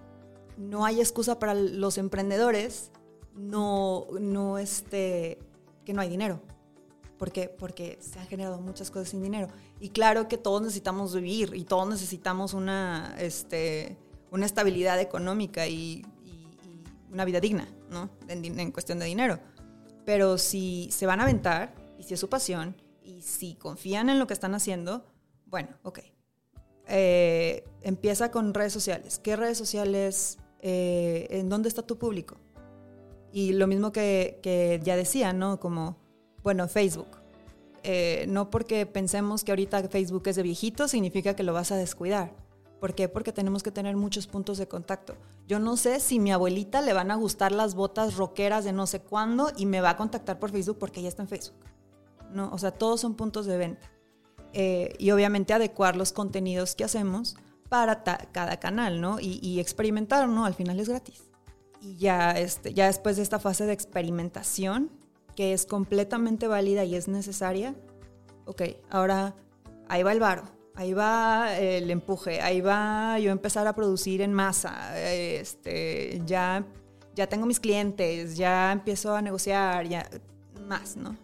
no 0.57 0.87
hay 0.87 1.01
excusa 1.01 1.39
para 1.39 1.53
los 1.53 1.99
emprendedores 1.99 2.93
no, 3.35 4.07
no 4.19 4.59
este, 4.59 5.39
que 5.85 5.93
no 5.93 6.01
hay 6.01 6.09
dinero. 6.09 6.41
¿Por? 7.19 7.31
Porque 7.59 7.99
se 8.01 8.19
han 8.19 8.27
generado 8.27 8.61
muchas 8.61 8.91
cosas 8.91 9.11
sin 9.11 9.23
dinero. 9.23 9.49
Y 9.85 9.91
claro 9.91 10.29
que 10.29 10.39
todos 10.39 10.63
necesitamos 10.63 11.15
vivir 11.15 11.53
y 11.55 11.65
todos 11.65 11.87
necesitamos 11.87 12.55
una, 12.55 13.15
este, 13.19 13.99
una 14.31 14.47
estabilidad 14.47 14.99
económica 14.99 15.67
y, 15.67 16.07
una 17.13 17.27
vida 17.27 17.39
digna, 17.39 17.69
¿no? 17.91 18.09
En, 18.29 18.73
cuestión 18.73 18.99
de 18.99 19.05
dinero. 19.05 19.41
Pero 20.07 20.39
si 20.39 20.89
se 20.91 21.05
van 21.05 21.21
a 21.21 21.25
aventar 21.25 21.75
y 21.99 22.05
si 22.05 22.15
es 22.15 22.21
su 22.21 22.31
pasión 22.31 22.75
y 23.03 23.21
si 23.21 23.57
confían 23.57 24.09
en 24.09 24.19
lo 24.19 24.27
que 24.27 24.33
están 24.33 24.55
haciendo, 24.55 25.05
bueno, 25.45 25.69
ok. 25.83 25.99
Eh, 26.89 27.63
empieza 27.83 28.31
con 28.31 28.55
redes 28.55 28.73
sociales. 28.73 29.19
¿Qué 29.23 29.37
redes 29.37 29.59
sociales? 29.59 30.39
Eh, 30.63 31.27
¿En 31.29 31.51
dónde 31.51 31.69
está 31.69 31.83
tu 31.83 31.99
público? 31.99 32.39
Y 33.33 33.53
lo 33.53 33.67
mismo 33.67 33.93
que, 33.93 34.41
que 34.43 34.81
ya 34.83 34.97
decía, 34.97 35.35
¿no? 35.35 35.61
Como 35.61 35.99
bueno, 36.43 36.69
Facebook. 36.69 37.24
Eh, 37.87 38.25
no 38.29 38.49
porque 38.49 38.87
pensemos 38.87 39.45
que 39.45 39.53
ahorita 39.53 39.89
Facebook 39.89 40.23
es 40.27 40.37
de 40.37 40.43
viejito 40.43 40.89
significa 40.89 41.37
que 41.37 41.43
lo 41.43 41.53
vas 41.53 41.71
a 41.71 41.77
descuidar. 41.77 42.35
¿Por 42.81 42.95
qué? 42.95 43.09
Porque 43.09 43.33
tenemos 43.33 43.63
que 43.63 43.71
tener 43.71 43.95
muchos 43.95 44.27
puntos 44.27 44.57
de 44.57 44.67
contacto. 44.67 45.17
Yo 45.47 45.59
no 45.59 45.77
sé 45.77 46.01
si 46.01 46.19
mi 46.19 46.33
abuelita 46.33 46.81
le 46.81 46.95
van 46.95 47.11
a 47.11 47.17
gustar 47.17 47.53
las 47.53 47.75
botas 47.75 48.17
rockeras 48.17 48.65
de 48.65 48.73
no 48.73 48.87
sé 48.87 49.01
cuándo 49.01 49.53
y 49.57 49.67
me 49.67 49.83
va 49.83 49.91
a 49.91 49.97
contactar 49.97 50.39
por 50.39 50.51
Facebook 50.51 50.79
porque 50.79 51.03
ya 51.03 51.09
está 51.09 51.23
en 51.23 51.29
Facebook. 51.29 51.65
No, 52.33 52.51
o 52.53 52.59
sea, 52.59 52.73
todos 52.73 53.01
son 53.01 53.15
puntos 53.15 53.45
de 53.47 53.59
venta. 53.59 53.91
Eh, 54.55 54.95
y 54.99 55.11
obviamente 55.11 55.53
adecuar 55.53 55.97
los 55.97 56.13
contenidos 56.13 56.75
que 56.75 56.85
hacemos 56.85 57.37
para 57.69 58.03
cada 58.03 58.59
canal, 58.61 59.01
¿no? 59.01 59.21
Y, 59.21 59.41
y, 59.43 59.61
experimentar, 59.61 60.29
¿no? 60.29 60.45
Al 60.45 60.55
final 60.55 60.79
es 60.81 60.89
gratis. 60.89 61.25
Y 61.81 61.97
ya, 61.97 62.33
este, 62.33 62.73
ya 62.73 62.87
después 62.87 63.17
de 63.17 63.23
esta 63.23 63.39
fase 63.39 63.67
de 63.67 63.73
experimentación, 63.73 64.91
que 65.35 65.53
es 65.53 65.67
completamente 65.67 66.49
válida 66.49 66.85
y 66.85 66.95
es 66.95 67.09
necesaria, 67.09 67.75
ok, 68.47 68.63
ahora 68.91 69.35
ahí 69.89 70.03
va 70.03 70.13
el 70.13 70.21
varo, 70.21 70.45
ahí 70.75 70.93
va 70.93 71.59
el 71.59 71.91
empuje, 71.91 72.41
ahí 72.41 72.61
va 72.61 73.19
yo 73.19 73.31
empezar 73.31 73.67
a 73.67 73.75
producir 73.75 74.21
en 74.21 74.33
masa, 74.33 75.01
este, 75.01 76.23
ya, 76.27 76.67
ya 77.15 77.27
tengo 77.27 77.47
mis 77.47 77.61
clientes, 77.61 78.37
ya 78.37 78.73
empiezo 78.73 79.15
a 79.15 79.23
negociar, 79.23 79.89
ya, 79.89 80.09
más, 80.65 80.97
¿no? 80.97 81.17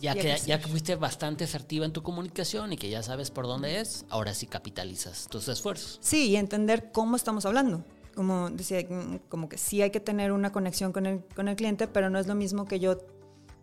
Ya 0.00 0.14
que, 0.14 0.36
ya 0.44 0.60
que 0.60 0.68
fuiste 0.68 0.96
bastante 0.96 1.44
asertiva 1.44 1.86
en 1.86 1.92
tu 1.92 2.02
comunicación 2.02 2.72
y 2.72 2.76
que 2.76 2.90
ya 2.90 3.02
sabes 3.02 3.30
por 3.30 3.46
dónde 3.46 3.80
es, 3.80 4.04
ahora 4.10 4.34
sí 4.34 4.46
capitalizas 4.46 5.28
tus 5.28 5.48
esfuerzos. 5.48 5.98
Sí, 6.02 6.28
y 6.28 6.36
entender 6.36 6.90
cómo 6.92 7.16
estamos 7.16 7.46
hablando. 7.46 7.82
Como 8.14 8.50
decía, 8.50 8.86
como 9.28 9.48
que 9.48 9.56
sí 9.56 9.80
hay 9.80 9.90
que 9.90 10.00
tener 10.00 10.32
una 10.32 10.52
conexión 10.52 10.92
con 10.92 11.06
el, 11.06 11.24
con 11.34 11.48
el 11.48 11.56
cliente, 11.56 11.88
pero 11.88 12.10
no 12.10 12.18
es 12.18 12.26
lo 12.26 12.34
mismo 12.34 12.66
que 12.66 12.78
yo 12.78 12.98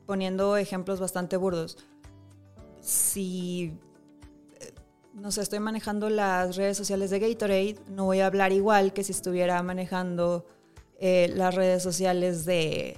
poniendo 0.06 0.58
ejemplos 0.58 1.00
bastante 1.00 1.38
burdos. 1.38 1.78
Si, 2.82 3.74
eh, 4.60 4.72
no 5.14 5.32
sé, 5.32 5.42
estoy 5.42 5.60
manejando 5.60 6.10
las 6.10 6.56
redes 6.56 6.78
sociales 6.78 7.10
de 7.10 7.20
Gatorade, 7.20 7.76
no 7.90 8.06
voy 8.06 8.20
a 8.22 8.26
hablar 8.28 8.52
igual 8.52 8.94
que 8.94 9.04
si 9.04 9.12
estuviera 9.12 9.62
manejando 9.64 10.46
eh, 11.00 11.32
las 11.36 11.56
redes 11.56 11.82
sociales 11.84 12.46
de, 12.46 12.96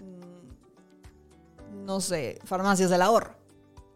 mm, 0.00 1.84
no 1.84 2.00
sé, 2.00 2.38
farmacias 2.44 2.90
del 2.90 3.02
ahorro. 3.02 3.40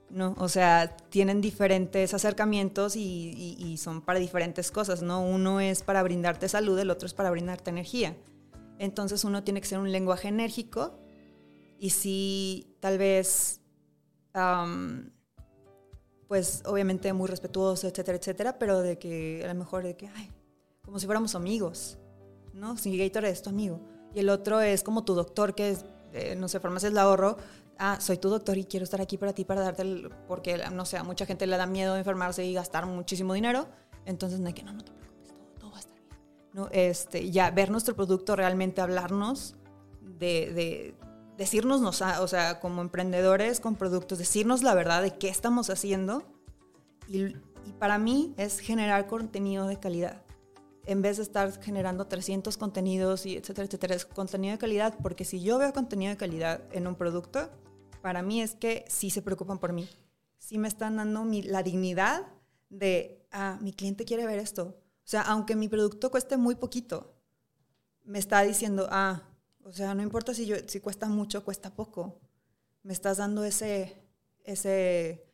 ¿no? 0.09 0.37
O 0.39 0.49
sea, 0.49 0.97
tienen 1.11 1.41
diferentes 1.41 2.15
acercamientos 2.15 2.95
y, 2.95 3.01
y- 3.37 3.57
y 3.73 3.77
son 3.77 4.03
para 4.03 4.21
diferentes 4.21 4.71
cosas, 4.71 5.03
¿no? 5.03 5.21
Uno 5.27 5.59
es 5.61 5.83
para 5.83 6.01
brindarte 6.05 6.49
salud, 6.49 6.79
el 6.79 6.91
otro 6.91 7.07
es 7.07 7.13
para 7.13 7.29
brindarte 7.31 7.71
energía. 7.71 8.17
Entonces 8.79 9.25
uno 9.25 9.43
tiene 9.43 9.61
que 9.61 9.67
ser 9.67 9.79
un 9.81 9.91
lenguaje 9.91 10.29
enérgico 10.29 10.97
y 11.79 11.91
sí, 11.91 12.77
tal 12.81 12.99
vez, 12.99 13.61
am, 14.33 15.13
pues 16.29 16.63
obviamente 16.67 17.13
muy 17.13 17.29
respetuoso, 17.29 17.87
etcétera, 17.87 18.19
etcétera, 18.19 18.59
pero 18.59 18.83
de 18.83 18.99
que 18.99 19.43
a 19.45 19.49
lo 19.49 19.55
mejor 19.55 19.85
de 19.85 19.97
que, 19.97 20.09
ay, 20.09 20.31
como 20.83 20.99
si 20.99 21.07
fuéramos 21.07 21.35
amigos, 21.35 21.99
¿no? 22.53 22.77
Si 22.77 22.97
Gator 22.97 23.25
es 23.27 23.43
tu 23.43 23.51
amigo. 23.51 23.81
Y 24.15 24.21
el 24.21 24.29
otro 24.29 24.61
es 24.61 24.83
como 24.83 25.05
tu 25.05 25.15
doctor, 25.15 25.55
que 25.55 25.71
es, 25.71 25.85
eh, 26.13 26.35
no 26.37 26.49
sé, 26.49 26.61
farmacias 26.61 26.93
del 26.93 26.99
ahorro, 26.99 27.37
ah, 27.79 27.99
soy 28.01 28.17
tu 28.17 28.29
doctor 28.29 28.57
y 28.57 28.65
quiero 28.65 28.85
estar 28.85 29.01
aquí 29.01 29.19
para 29.19 29.33
ti, 29.35 29.45
para 29.45 29.61
darte, 29.61 29.83
el, 29.83 30.11
porque, 30.27 30.57
no 30.73 30.87
sé, 30.87 30.97
a 30.97 31.05
mucha 31.05 31.27
gente 31.27 31.47
le 31.47 31.57
da 31.57 31.67
miedo 31.67 31.97
enfermarse 31.97 32.45
y 32.45 32.55
gastar 32.55 32.87
muchísimo 32.87 33.35
dinero, 33.35 33.69
entonces 34.07 34.41
no 34.41 34.49
hay 34.49 34.55
que, 34.55 34.63
no, 34.63 34.73
no 34.73 34.83
te 34.83 34.93
preocupes, 34.93 35.29
todo, 35.29 35.53
todo 35.59 35.71
va 35.71 35.77
a 35.77 35.81
estar 35.81 35.99
bien. 36.01 36.17
¿no? 36.55 36.69
Este, 36.73 37.31
ya 37.31 37.51
ver 37.51 37.71
nuestro 37.71 37.95
producto, 37.95 38.37
realmente 38.37 38.81
hablarnos, 38.81 39.57
de, 40.01 40.53
de 40.55 40.95
decirnos, 41.37 41.81
nos- 41.81 42.01
o 42.03 42.29
sea, 42.29 42.61
como 42.61 42.83
emprendedores 42.83 43.61
con 43.61 43.77
productos, 43.77 44.19
decirnos 44.19 44.63
la 44.63 44.75
verdad 44.75 45.03
de 45.03 45.17
qué 45.17 45.29
estamos 45.29 45.71
haciendo 45.71 46.25
y, 47.09 47.37
para 47.79 47.99
mí 47.99 48.33
es 48.37 48.61
generar 48.61 49.07
contenido 49.07 49.67
de 49.67 49.79
calidad. 49.79 50.23
En 50.85 51.03
vez 51.03 51.17
de 51.17 51.25
estar 51.25 51.53
generando 51.61 52.07
300 52.07 52.57
contenidos 52.57 53.27
y 53.27 53.37
etcétera, 53.37 53.67
etcétera, 53.67 53.97
contenido 54.15 54.53
de 54.53 54.59
calidad, 54.59 54.97
porque 55.03 55.25
si 55.25 55.43
yo 55.43 55.59
veo 55.59 55.73
contenido 55.73 56.11
de 56.11 56.17
calidad 56.17 56.63
en 56.71 56.87
un 56.87 56.95
producto, 56.95 57.51
para 58.03 58.23
mí 58.23 58.41
es 58.41 58.55
que 58.55 58.85
sí 58.89 59.11
se 59.11 59.21
preocupan 59.21 59.59
por 59.59 59.73
mí. 59.73 59.89
Sí 60.39 60.59
me 60.59 60.69
están 60.69 60.97
dando 60.97 61.25
la 61.45 61.65
dignidad 61.65 62.29
de, 62.69 63.27
ah, 63.33 63.59
mi 63.61 63.73
cliente 63.73 64.05
quiere 64.05 64.27
ver 64.27 64.39
esto. 64.39 64.77
O 65.07 65.09
sea, 65.09 65.23
aunque 65.23 65.57
mi 65.57 65.69
producto 65.69 66.11
cueste 66.13 66.37
muy 66.37 66.55
poquito, 66.55 67.17
me 68.05 68.21
está 68.21 68.43
diciendo, 68.43 68.87
ah, 68.91 69.23
o 69.69 69.73
sea, 69.73 69.95
no 69.95 70.03
importa 70.03 70.33
si, 70.33 70.47
yo, 70.47 70.57
si 70.67 70.81
cuesta 70.81 71.07
mucho, 71.07 71.45
cuesta 71.45 71.75
poco. 71.75 72.21
Me 72.83 72.93
estás 72.93 73.17
dando 73.19 73.45
ese, 73.45 73.97
ese 74.45 75.25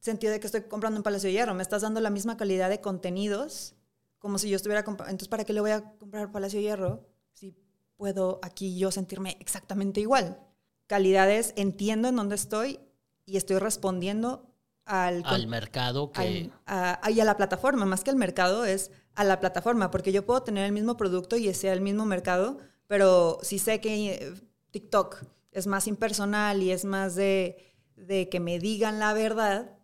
sentido 0.00 0.32
de 0.32 0.40
que 0.40 0.46
estoy 0.46 0.62
comprando 0.62 0.98
en 0.98 1.02
Palacio 1.02 1.28
de 1.28 1.32
Hierro. 1.32 1.54
Me 1.54 1.62
estás 1.62 1.82
dando 1.82 2.00
la 2.00 2.10
misma 2.10 2.36
calidad 2.36 2.68
de 2.68 2.80
contenidos 2.80 3.74
como 4.18 4.38
si 4.38 4.48
yo 4.50 4.56
estuviera 4.56 4.84
comprando. 4.84 5.10
Entonces, 5.10 5.28
¿para 5.28 5.44
qué 5.44 5.52
le 5.52 5.60
voy 5.60 5.70
a 5.70 5.82
comprar 5.98 6.30
Palacio 6.30 6.58
de 6.58 6.64
Hierro 6.64 7.06
si 7.32 7.54
puedo 7.96 8.38
aquí 8.42 8.78
yo 8.78 8.90
sentirme 8.90 9.36
exactamente 9.40 10.00
igual? 10.00 10.38
Calidades, 10.86 11.54
entiendo 11.56 12.08
en 12.08 12.16
dónde 12.16 12.34
estoy 12.34 12.80
y 13.24 13.38
estoy 13.38 13.58
respondiendo 13.58 14.50
al, 14.84 15.22
Al 15.24 15.46
mercado 15.46 16.12
que... 16.12 16.20
al- 16.66 17.00
a, 17.02 17.10
y 17.10 17.18
a 17.20 17.24
la 17.24 17.38
plataforma, 17.38 17.86
más 17.86 18.04
que 18.04 18.10
al 18.10 18.16
mercado 18.16 18.66
es 18.66 18.90
a 19.14 19.24
la 19.24 19.40
plataforma, 19.40 19.90
porque 19.90 20.12
yo 20.12 20.26
puedo 20.26 20.42
tener 20.42 20.66
el 20.66 20.72
mismo 20.72 20.98
producto 20.98 21.36
y 21.36 21.52
sea 21.54 21.72
el 21.72 21.80
mismo 21.80 22.04
mercado, 22.04 22.58
pero 22.86 23.38
si 23.42 23.58
sé 23.58 23.80
que 23.80 24.14
eh, 24.14 24.34
TikTok 24.70 25.24
es 25.52 25.66
más 25.66 25.86
impersonal 25.86 26.62
y 26.62 26.70
es 26.70 26.84
más 26.84 27.14
de, 27.14 27.74
de 27.96 28.28
que 28.28 28.40
me 28.40 28.58
digan 28.58 28.98
la 28.98 29.12
verdad, 29.12 29.78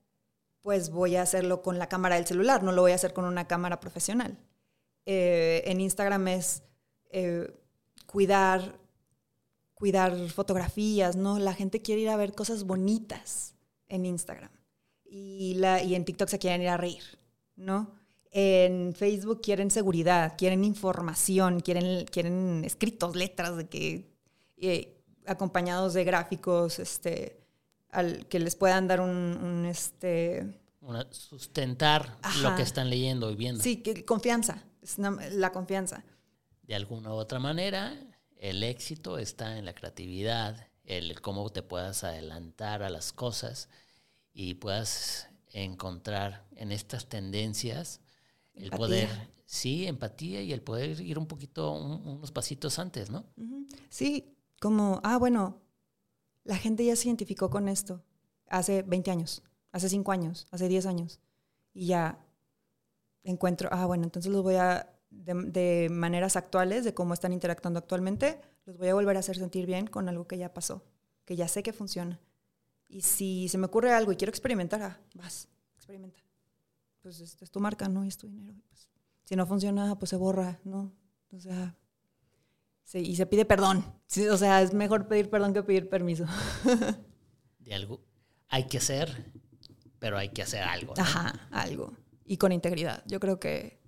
pues 0.61 0.91
voy 0.91 1.17
a 1.17 1.23
hacerlo 1.23 1.63
con 1.63 1.79
la 1.79 1.89
cámara 1.89 2.17
del 2.17 2.27
celular, 2.27 2.63
no 2.63 2.73
lo 2.73 2.83
voy 2.83 2.93
a 2.93 2.97
hacer 2.97 3.13
con 3.13 3.25
una 3.25 3.47
cámara 3.47 3.81
profesional. 3.81 4.39
Eh, 5.07 5.63
en 5.67 5.81
Instagram 5.81 6.29
es 6.29 6.63
eh, 7.11 7.53
cuidar, 8.07 8.79
cuidar 9.75 10.29
fotografías, 10.29 11.17
¿no? 11.17 11.39
La 11.39 11.55
gente 11.55 11.81
quiere 11.83 12.03
ir 12.03 12.11
a 12.11 12.17
ver 12.17 12.35
cosas 12.35 12.65
bonitas 12.65 13.55
en 13.89 14.05
Instagram 14.05 14.51
y, 15.05 15.55
la, 15.55 15.83
y 15.83 15.95
en 15.95 16.05
TikTok 16.05 16.29
se 16.29 16.39
quieren 16.39 16.63
ir 16.63 16.69
a 16.69 16.77
reír, 16.77 17.03
¿no? 17.57 18.00
En 18.33 18.95
Facebook 18.95 19.41
quieren 19.43 19.71
seguridad, 19.71 20.35
quieren 20.39 20.63
información, 20.65 21.61
quieren, 21.61 22.05
quieren 22.07 22.63
escritos, 22.65 23.17
letras 23.17 23.57
de 23.57 23.69
que 23.69 24.09
eh, 24.57 24.97
acompañados 25.27 25.95
de 25.95 26.05
gráficos, 26.05 26.79
este, 26.79 27.41
al, 27.91 28.27
que 28.29 28.39
les 28.39 28.55
puedan 28.55 28.87
dar 28.87 29.01
un, 29.01 29.09
un, 29.11 29.67
este, 29.67 30.61
una- 30.81 31.09
sustentar 31.11 32.17
lo 32.43 32.55
que 32.55 32.63
están 32.63 32.89
leyendo 32.89 33.31
y 33.33 33.35
viendo. 33.35 33.63
sí, 33.65 33.79
que 33.79 34.05
confianza, 34.05 34.63
es 34.81 34.99
una- 34.99 35.19
la 35.31 35.51
confianza. 35.51 36.05
De 36.63 36.77
alguna 36.77 37.11
u 37.11 37.15
otra 37.17 37.41
manera, 37.41 37.97
el 38.39 38.63
éxito 38.63 39.19
está 39.19 39.59
en 39.59 39.65
la 39.65 39.75
creatividad, 39.75 40.69
el 40.85 41.21
cómo 41.21 41.51
te 41.51 41.63
puedas 41.63 42.05
adelantar 42.05 42.85
a 42.85 42.91
las 42.91 43.13
cosas 43.13 43.69
y 44.33 44.55
puedas 44.55 45.29
encontrar 45.53 46.45
en 46.55 46.71
estas 46.71 47.07
tendencias 47.09 48.01
el 48.61 48.65
Empatía. 48.67 48.79
poder, 48.79 49.09
sí, 49.47 49.87
empatía 49.87 50.43
y 50.43 50.53
el 50.53 50.63
poder 50.63 51.01
ir 51.01 51.19
un 51.19 51.27
poquito, 51.27 51.73
un- 51.73 52.07
unos 52.07 52.31
pasitos 52.33 52.79
antes, 52.79 53.11
¿no? 53.11 53.25
Sí, 53.89 54.35
como, 54.61 55.01
ah, 55.05 55.19
bueno, 55.19 55.61
la 56.45 56.57
gente 56.57 56.85
ya 56.85 56.97
se 56.97 57.09
identificó 57.09 57.51
con 57.51 57.69
esto 57.69 58.03
hace 58.49 58.83
20 58.83 59.11
años, 59.11 59.43
hace 59.73 59.89
5 59.89 60.13
años, 60.13 60.47
hace 60.51 60.69
10 60.69 60.87
años. 60.87 61.21
Y 61.73 61.87
ya 61.87 62.19
encuentro, 63.23 63.69
ah, 63.73 63.87
bueno, 63.87 64.05
entonces 64.05 64.33
los 64.33 64.43
voy 64.43 64.57
a, 64.57 64.91
de, 65.11 65.35
de 65.35 65.89
maneras 65.91 66.37
actuales, 66.37 66.85
de 66.85 66.95
cómo 66.95 67.15
están 67.15 67.33
interactuando 67.33 67.79
actualmente, 67.79 68.41
los 68.65 68.79
voy 68.79 68.89
a 68.89 68.95
volver 68.95 69.17
a 69.17 69.21
hacer 69.21 69.37
sentir 69.37 69.67
bien 69.67 69.87
con 69.87 70.09
algo 70.09 70.27
que 70.27 70.39
ya 70.39 70.53
pasó, 70.55 70.85
que 71.25 71.37
ya 71.37 71.49
sé 71.49 71.63
que 71.63 71.73
funciona. 71.73 72.21
Y 72.89 73.03
si 73.03 73.49
se 73.49 73.59
me 73.59 73.67
ocurre 73.67 73.93
algo 73.93 74.11
y 74.13 74.17
quiero 74.17 74.31
experimentar, 74.31 74.83
ah, 74.83 75.01
vas, 75.15 75.49
experimenta. 75.77 76.21
Pues 77.03 77.21
es, 77.21 77.41
es 77.41 77.51
tu 77.51 77.61
marca, 77.61 77.89
¿no? 77.89 78.05
Y 78.05 78.09
es 78.09 78.17
tu 78.17 78.29
dinero. 78.29 78.59
pues, 78.69 78.89
si 79.25 79.37
no 79.37 79.47
funciona, 79.47 79.99
pues 79.99 80.11
se 80.11 80.17
borra, 80.17 80.61
¿no? 80.65 80.93
O 81.33 81.41
sea, 81.41 81.77
Sí, 82.91 82.99
y 82.99 83.15
se 83.15 83.25
pide 83.25 83.45
perdón. 83.45 83.85
O 84.33 84.37
sea, 84.37 84.63
es 84.63 84.75
mejor 84.75 85.07
pedir 85.07 85.31
perdón 85.31 85.55
que 85.55 85.63
pedir 85.63 85.89
permiso. 85.89 86.25
De 87.61 87.73
algo, 87.73 88.01
hay 88.49 88.65
que 88.65 88.79
hacer, 88.79 89.31
pero 90.01 90.19
hay 90.19 90.31
que 90.31 90.43
hacer 90.43 90.65
algo. 90.65 90.95
¿no? 90.97 91.01
Ajá, 91.01 91.47
algo. 91.53 91.93
Y 92.25 92.39
con 92.39 92.51
integridad. 92.51 93.05
Yo 93.07 93.21
creo 93.21 93.39
que 93.39 93.81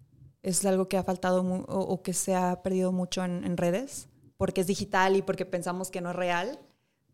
es 0.44 0.64
algo 0.64 0.88
que 0.88 0.98
ha 0.98 1.03
faltado 1.03 1.42
o 1.42 2.03
que 2.05 2.12
se 2.12 2.37
ha 2.37 2.62
perdido 2.62 2.92
mucho 2.92 3.25
en, 3.25 3.42
en 3.42 3.57
redes, 3.57 4.09
porque 4.37 4.61
es 4.61 4.68
digital 4.68 5.16
y 5.16 5.22
porque 5.22 5.46
pensamos 5.46 5.90
que 5.90 6.01
no 6.01 6.11
es 6.11 6.16
real, 6.16 6.61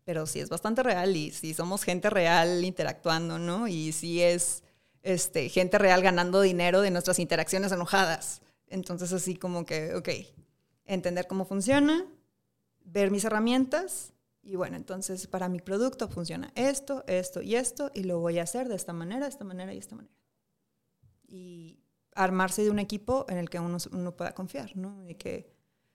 pero 0.05 0.27
sí 0.27 0.39
es 0.41 0.49
bastante 0.49 0.83
real 0.83 1.15
y 1.15 1.31
sí 1.31 1.55
somos 1.55 1.83
gente 1.83 2.11
real 2.11 2.63
interactuando, 2.63 3.39
¿no? 3.39 3.67
Y 3.67 3.93
sí 3.93 4.21
es 4.21 4.63
este, 5.03 5.49
gente 5.49 5.77
real 5.77 6.01
ganando 6.01 6.41
dinero 6.41 6.81
de 6.81 6.91
nuestras 6.91 7.19
interacciones 7.19 7.71
enojadas. 7.71 8.41
Entonces 8.67 9.13
así 9.13 9.35
como 9.35 9.65
que, 9.65 9.95
ok, 9.95 10.09
entender 10.85 11.27
cómo 11.27 11.45
funciona, 11.45 12.05
ver 12.83 13.11
mis 13.11 13.23
herramientas 13.23 14.13
y 14.41 14.55
bueno, 14.55 14.77
entonces 14.77 15.27
para 15.27 15.49
mi 15.49 15.59
producto 15.59 16.07
funciona 16.07 16.51
esto, 16.55 17.03
esto 17.07 17.41
y 17.41 17.55
esto 17.55 17.91
y 17.93 18.03
lo 18.03 18.19
voy 18.19 18.39
a 18.39 18.43
hacer 18.43 18.67
de 18.67 18.75
esta 18.75 18.93
manera, 18.93 19.25
de 19.25 19.31
esta 19.31 19.43
manera 19.43 19.71
y 19.71 19.75
de 19.75 19.81
esta 19.81 19.95
manera. 19.95 20.15
Y 21.27 21.79
armarse 22.15 22.63
de 22.63 22.71
un 22.71 22.79
equipo 22.79 23.25
en 23.29 23.37
el 23.37 23.49
que 23.49 23.59
uno, 23.59 23.77
uno 23.91 24.15
pueda 24.15 24.33
confiar, 24.33 24.75
¿no? 24.75 25.07
Y 25.07 25.15
que 25.15 25.51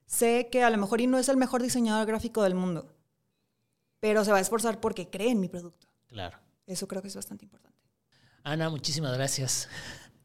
sé 0.07 0.49
que 0.51 0.63
a 0.63 0.71
lo 0.71 0.79
mejor 0.79 1.01
y 1.01 1.07
no 1.07 1.19
es 1.19 1.29
el 1.29 1.37
mejor 1.37 1.63
diseñador 1.63 2.07
gráfico 2.07 2.43
del 2.43 2.55
mundo, 2.55 2.95
pero 4.01 4.25
se 4.25 4.31
va 4.31 4.39
a 4.39 4.41
esforzar 4.41 4.81
porque 4.81 5.11
cree 5.11 5.31
en 5.31 5.41
mi 5.41 5.49
producto. 5.49 5.89
Claro. 6.07 6.39
Eso 6.67 6.87
creo 6.87 7.03
que 7.03 7.09
es 7.09 7.17
bastante 7.17 7.45
importante. 7.45 7.74
Ana, 8.45 8.69
muchísimas 8.69 9.15
gracias. 9.15 9.71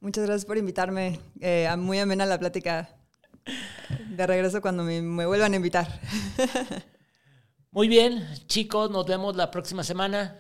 Muchas 0.02 0.26
gracias 0.26 0.46
por 0.46 0.58
invitarme. 0.58 1.22
Eh, 1.40 1.70
muy 1.78 2.00
amena 2.00 2.26
la 2.26 2.38
plática. 2.38 2.90
De 4.10 4.28
regreso 4.28 4.62
cuando 4.62 4.84
me, 4.84 5.02
me 5.02 5.26
vuelvan 5.26 5.54
a 5.54 5.56
invitar. 5.56 5.88
Muy 7.72 7.88
bien, 7.88 8.28
chicos, 8.48 8.92
nos 8.92 9.06
vemos 9.06 9.38
la 9.38 9.50
próxima 9.50 9.86
semana. 9.86 10.38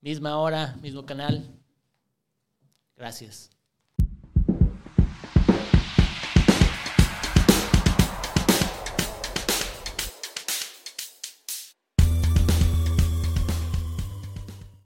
Misma 0.00 0.38
hora, 0.38 0.76
mismo 0.80 1.04
canal. 1.04 1.44
Gracias. 2.96 3.50